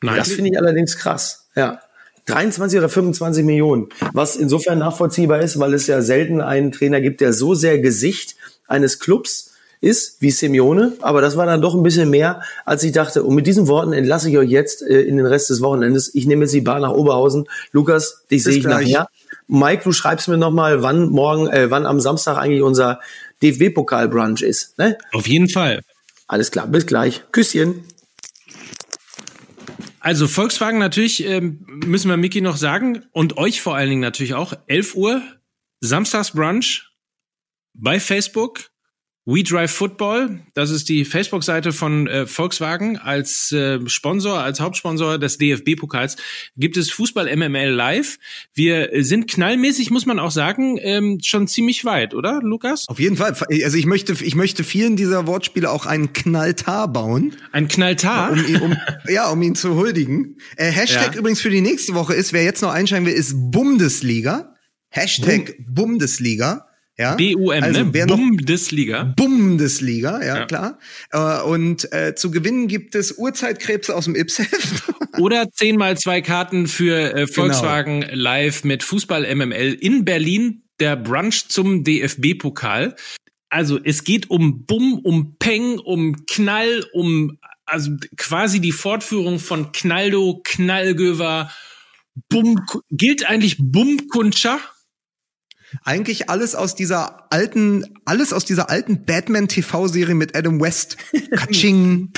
[0.00, 1.48] Nein, Das finde ich allerdings krass.
[1.54, 1.82] Ja.
[2.24, 3.88] 23 oder 25 Millionen.
[4.14, 8.36] Was insofern nachvollziehbar ist, weil es ja selten einen Trainer gibt, der so sehr Gesicht
[8.66, 9.49] eines Clubs
[9.80, 10.94] ist wie Simeone.
[11.00, 13.22] Aber das war dann doch ein bisschen mehr, als ich dachte.
[13.22, 16.14] Und mit diesen Worten entlasse ich euch jetzt äh, in den Rest des Wochenendes.
[16.14, 17.48] Ich nehme jetzt die Bahn nach Oberhausen.
[17.72, 18.88] Lukas, dich sehe ich gleich.
[18.88, 19.08] nachher.
[19.48, 23.00] Mike, du schreibst mir nochmal, wann morgen, äh, wann am Samstag eigentlich unser
[23.42, 24.78] DFB-Pokal-Brunch ist.
[24.78, 24.98] Ne?
[25.12, 25.80] auf jeden Fall.
[26.28, 27.22] Alles klar, bis gleich.
[27.32, 27.84] Küsschen.
[29.98, 34.34] Also Volkswagen natürlich, ähm, müssen wir Micky noch sagen und euch vor allen Dingen natürlich
[34.34, 35.22] auch, 11 Uhr,
[35.80, 36.90] Samstagsbrunch
[37.74, 38.70] bei Facebook.
[39.26, 45.18] We Drive Football, das ist die Facebook-Seite von äh, Volkswagen als äh, Sponsor, als Hauptsponsor
[45.18, 46.16] des DFB-Pokals.
[46.56, 48.18] Gibt es Fußball MML live.
[48.54, 52.88] Wir sind knallmäßig, muss man auch sagen, ähm, schon ziemlich weit, oder, Lukas?
[52.88, 53.36] auf jeden Fall.
[53.62, 57.36] Also ich möchte, ich möchte vielen dieser Wortspiele auch einen Knalltar bauen.
[57.52, 58.32] Ein Knalltar.
[58.32, 58.76] um ihn, um,
[59.08, 60.38] ja, um ihn zu huldigen.
[60.56, 61.18] Äh, Hashtag Ja.
[61.20, 64.54] übrigens für die nächste Woche ist, wer jetzt noch einschreiben will, ist Bundesliga.
[64.88, 66.66] Hashtag Bundesliga.
[66.98, 67.16] Ja.
[67.16, 68.06] BUM, also, ne?
[68.06, 69.04] Bundesliga.
[69.16, 70.46] Bundesliga, ja, Ja.
[70.46, 70.78] klar.
[71.12, 74.82] Äh, und äh, zu gewinnen gibt es Uhrzeitkrebse aus dem Ipsheft.
[75.18, 77.22] Oder 10 mal zwei Karten für Genau.
[77.22, 82.94] äh, Volkswagen live mit Fußball MML in Berlin, der Brunch zum DFB-Pokal.
[83.48, 89.72] Also es geht um Bumm, um Peng, um Knall, um also quasi die Fortführung von
[89.72, 91.50] Knaldo, Knallgöver,
[92.28, 92.60] Bum,
[92.90, 94.58] gilt eigentlich Bumkuntscher?
[95.84, 100.96] Eigentlich alles aus dieser alten, alles aus dieser alten Batman-TV-Serie mit Adam West.
[101.30, 102.10] Katsching.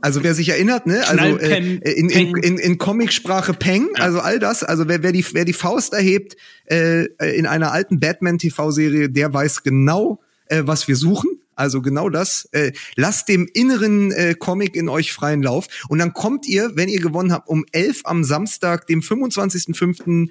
[0.00, 1.06] Also wer sich erinnert, ne?
[1.06, 4.62] Also äh, in, in, in, in Comicsprache Peng, also all das.
[4.62, 7.06] Also wer, wer, die, wer die Faust erhebt äh,
[7.36, 11.30] in einer alten Batman-TV-Serie, der weiß genau, äh, was wir suchen.
[11.56, 12.48] Also genau das.
[12.52, 15.66] Äh, lasst dem inneren äh, Comic in euch freien Lauf.
[15.88, 20.28] Und dann kommt ihr, wenn ihr gewonnen habt, um 11 am Samstag, dem 25.05.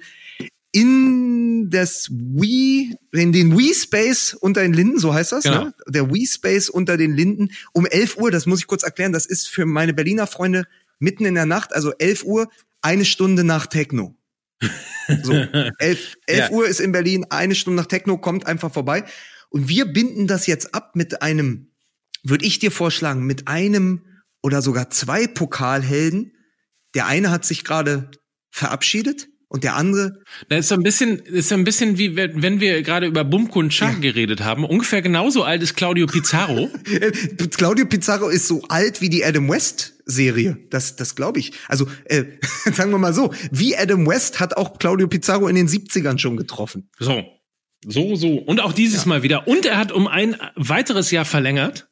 [0.76, 5.64] in das Wii, in den Wii Space unter den Linden, so heißt das, Genau.
[5.64, 5.74] ne?
[5.88, 9.24] Der Wii Space unter den Linden um 11 Uhr, das muss ich kurz erklären, das
[9.24, 10.64] ist für meine Berliner Freunde
[10.98, 12.48] mitten in der Nacht, also 11 Uhr,
[12.82, 14.16] eine Stunde nach Techno.
[15.22, 15.32] So,
[15.78, 16.50] 11, 11 Ja.
[16.50, 19.04] Uhr ist in Berlin, eine Stunde nach Techno, kommt einfach vorbei.
[19.48, 21.70] Und wir binden das jetzt ab mit einem,
[22.22, 24.02] würde ich dir vorschlagen, mit einem
[24.42, 26.32] oder sogar zwei Pokalhelden.
[26.94, 28.10] Der eine hat sich gerade
[28.50, 30.18] verabschiedet und der andere,
[30.48, 33.60] Das ist so ein bisschen, ist so ein bisschen wie wenn wir gerade über Bumko
[33.60, 34.64] und Chak geredet haben.
[34.64, 36.68] Ungefähr genauso alt ist Claudio Pizarro.
[37.56, 40.58] Claudio Pizarro ist so alt wie die Adam West Serie.
[40.70, 41.52] Das, das glaube ich.
[41.68, 42.24] Also, äh,
[42.72, 46.36] sagen wir mal so, wie Adam West hat auch Claudio Pizarro in den 70ern schon
[46.36, 46.88] getroffen.
[46.98, 47.24] So.
[47.84, 48.38] So, so.
[48.38, 49.46] Und auch dieses Mal wieder.
[49.46, 51.88] Und er hat um ein weiteres Jahr verlängert.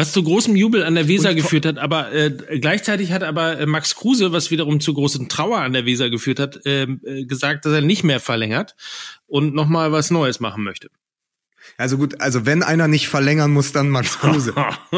[0.00, 3.66] Was zu großem Jubel an der Weser geführt hat, aber äh, gleichzeitig hat aber äh,
[3.66, 7.66] Max Kruse, was wiederum zu großen Trauer an der Weser geführt hat, ähm, äh, gesagt,
[7.66, 8.76] dass er nicht mehr verlängert
[9.26, 10.88] und nochmal was Neues machen möchte.
[11.76, 14.54] Also gut, also wenn einer nicht verlängern muss, dann Max Kruse.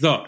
[0.00, 0.24] so,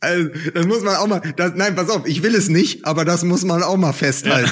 [0.00, 3.04] Also, das muss man auch mal, das, nein, pass auf, ich will es nicht, aber
[3.04, 4.50] das muss man auch mal festhalten.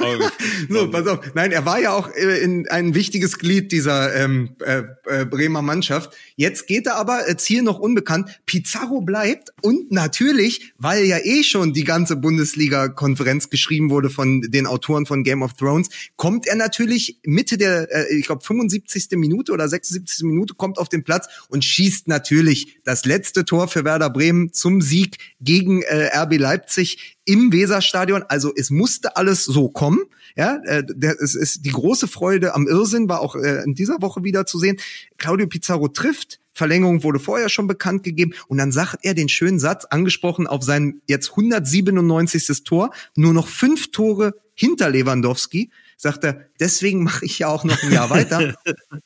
[0.00, 0.32] Aber-
[0.68, 1.34] So, pass auf.
[1.34, 5.62] Nein, er war ja auch äh, in ein wichtiges Glied dieser ähm, äh, äh, Bremer
[5.62, 6.12] Mannschaft.
[6.36, 8.40] Jetzt geht er aber, äh, Ziel noch unbekannt.
[8.46, 14.66] Pizarro bleibt und natürlich, weil ja eh schon die ganze Bundesliga-Konferenz geschrieben wurde von den
[14.66, 19.08] Autoren von Game of Thrones, kommt er natürlich Mitte der, äh, ich glaube 75.
[19.12, 20.24] Minute oder 76.
[20.24, 24.80] Minute, kommt auf den Platz und schießt natürlich das letzte Tor für Werder Bremen zum
[24.80, 28.24] Sieg gegen äh, RB Leipzig im Weserstadion.
[28.28, 30.00] Also es musste alles so kommen.
[30.36, 30.82] Ja, äh,
[31.20, 34.58] es ist die große Freude am Irrsinn war auch äh, in dieser Woche wieder zu
[34.58, 34.78] sehen.
[35.16, 36.40] Claudio Pizarro trifft.
[36.52, 40.64] Verlängerung wurde vorher schon bekannt gegeben und dann sagt er den schönen Satz angesprochen auf
[40.64, 42.64] sein jetzt 197.
[42.64, 45.70] Tor, nur noch fünf Tore hinter Lewandowski,
[46.00, 48.54] sagt er, deswegen mache ich ja auch noch ein Jahr weiter,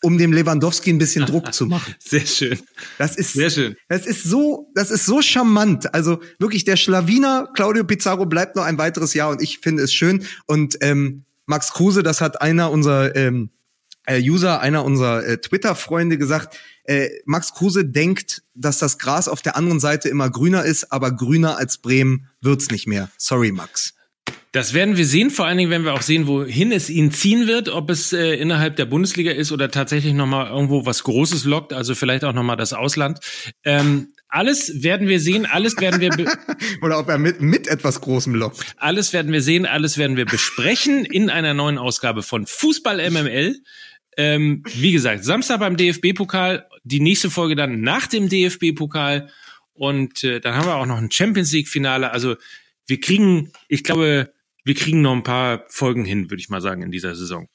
[0.03, 1.95] um dem Lewandowski ein bisschen Druck zu machen.
[1.99, 2.59] sehr schön.
[2.99, 3.75] Das ist Sehr schön.
[3.89, 5.93] Das ist so, das ist so charmant.
[5.93, 9.93] Also wirklich der Schlawiner Claudio Pizarro bleibt noch ein weiteres Jahr und ich finde es
[9.93, 10.25] schön.
[10.47, 13.51] Und ähm, Max Kruse, das hat einer unserer ähm,
[14.07, 16.57] äh, User, einer unserer äh, Twitter-Freunde gesagt.
[16.85, 21.11] Äh, Max Kruse denkt, dass das Gras auf der anderen Seite immer grüner ist, aber
[21.11, 23.11] grüner als Bremen wird's nicht mehr.
[23.19, 23.94] Sorry, Max.
[24.55, 27.49] Das werden wir sehen, vor allen Dingen, wenn wir auch sehen, wohin es ihn ziehen
[27.49, 31.73] wird, ob es äh, innerhalb der Bundesliga ist oder tatsächlich nochmal irgendwo was Großes lockt,
[31.73, 33.19] also vielleicht auch nochmal das Ausland.
[33.65, 36.11] Ähm, alles werden wir sehen, alles werden wir,
[36.83, 38.65] Oder ob er mit, mit etwas Großem lockt.
[38.77, 43.57] alles werden wir sehen, alles werden wir besprechen in einer neuen Ausgabe von Fußball MML.
[44.17, 49.31] Ähm, wie gesagt, Samstag beim DFB-Pokal, die nächste Folge dann nach dem DFB-Pokal
[49.73, 52.13] und äh, dann haben wir auch noch ein Champions League-Finale.
[52.13, 52.37] Also
[52.87, 54.33] wir kriegen, ich glaube,
[54.65, 57.49] wir kriegen noch ein paar Folgen hin, würde ich mal sagen, in dieser Saison.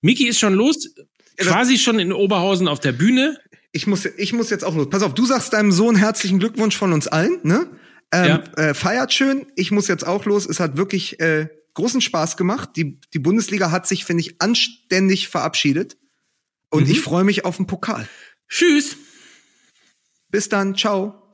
[0.00, 0.94] Miki ist schon los,
[1.36, 3.38] quasi schon in Oberhausen auf der Bühne.
[3.72, 4.88] Ich muss, ich muss jetzt auch los.
[4.88, 7.68] Pass auf, du sagst deinem Sohn herzlichen Glückwunsch von uns allen, ne?
[8.12, 9.46] Ähm, äh, feiert schön.
[9.56, 10.46] Ich muss jetzt auch los.
[10.46, 12.70] Es hat wirklich äh, großen Spaß gemacht.
[12.76, 15.96] Die, die Bundesliga hat sich, finde ich, anständig verabschiedet.
[16.70, 16.90] Und Mhm.
[16.92, 18.08] ich freue mich auf den Pokal.
[18.48, 18.96] Tschüss.
[20.30, 20.76] Bis dann.
[20.76, 21.30] Ciao.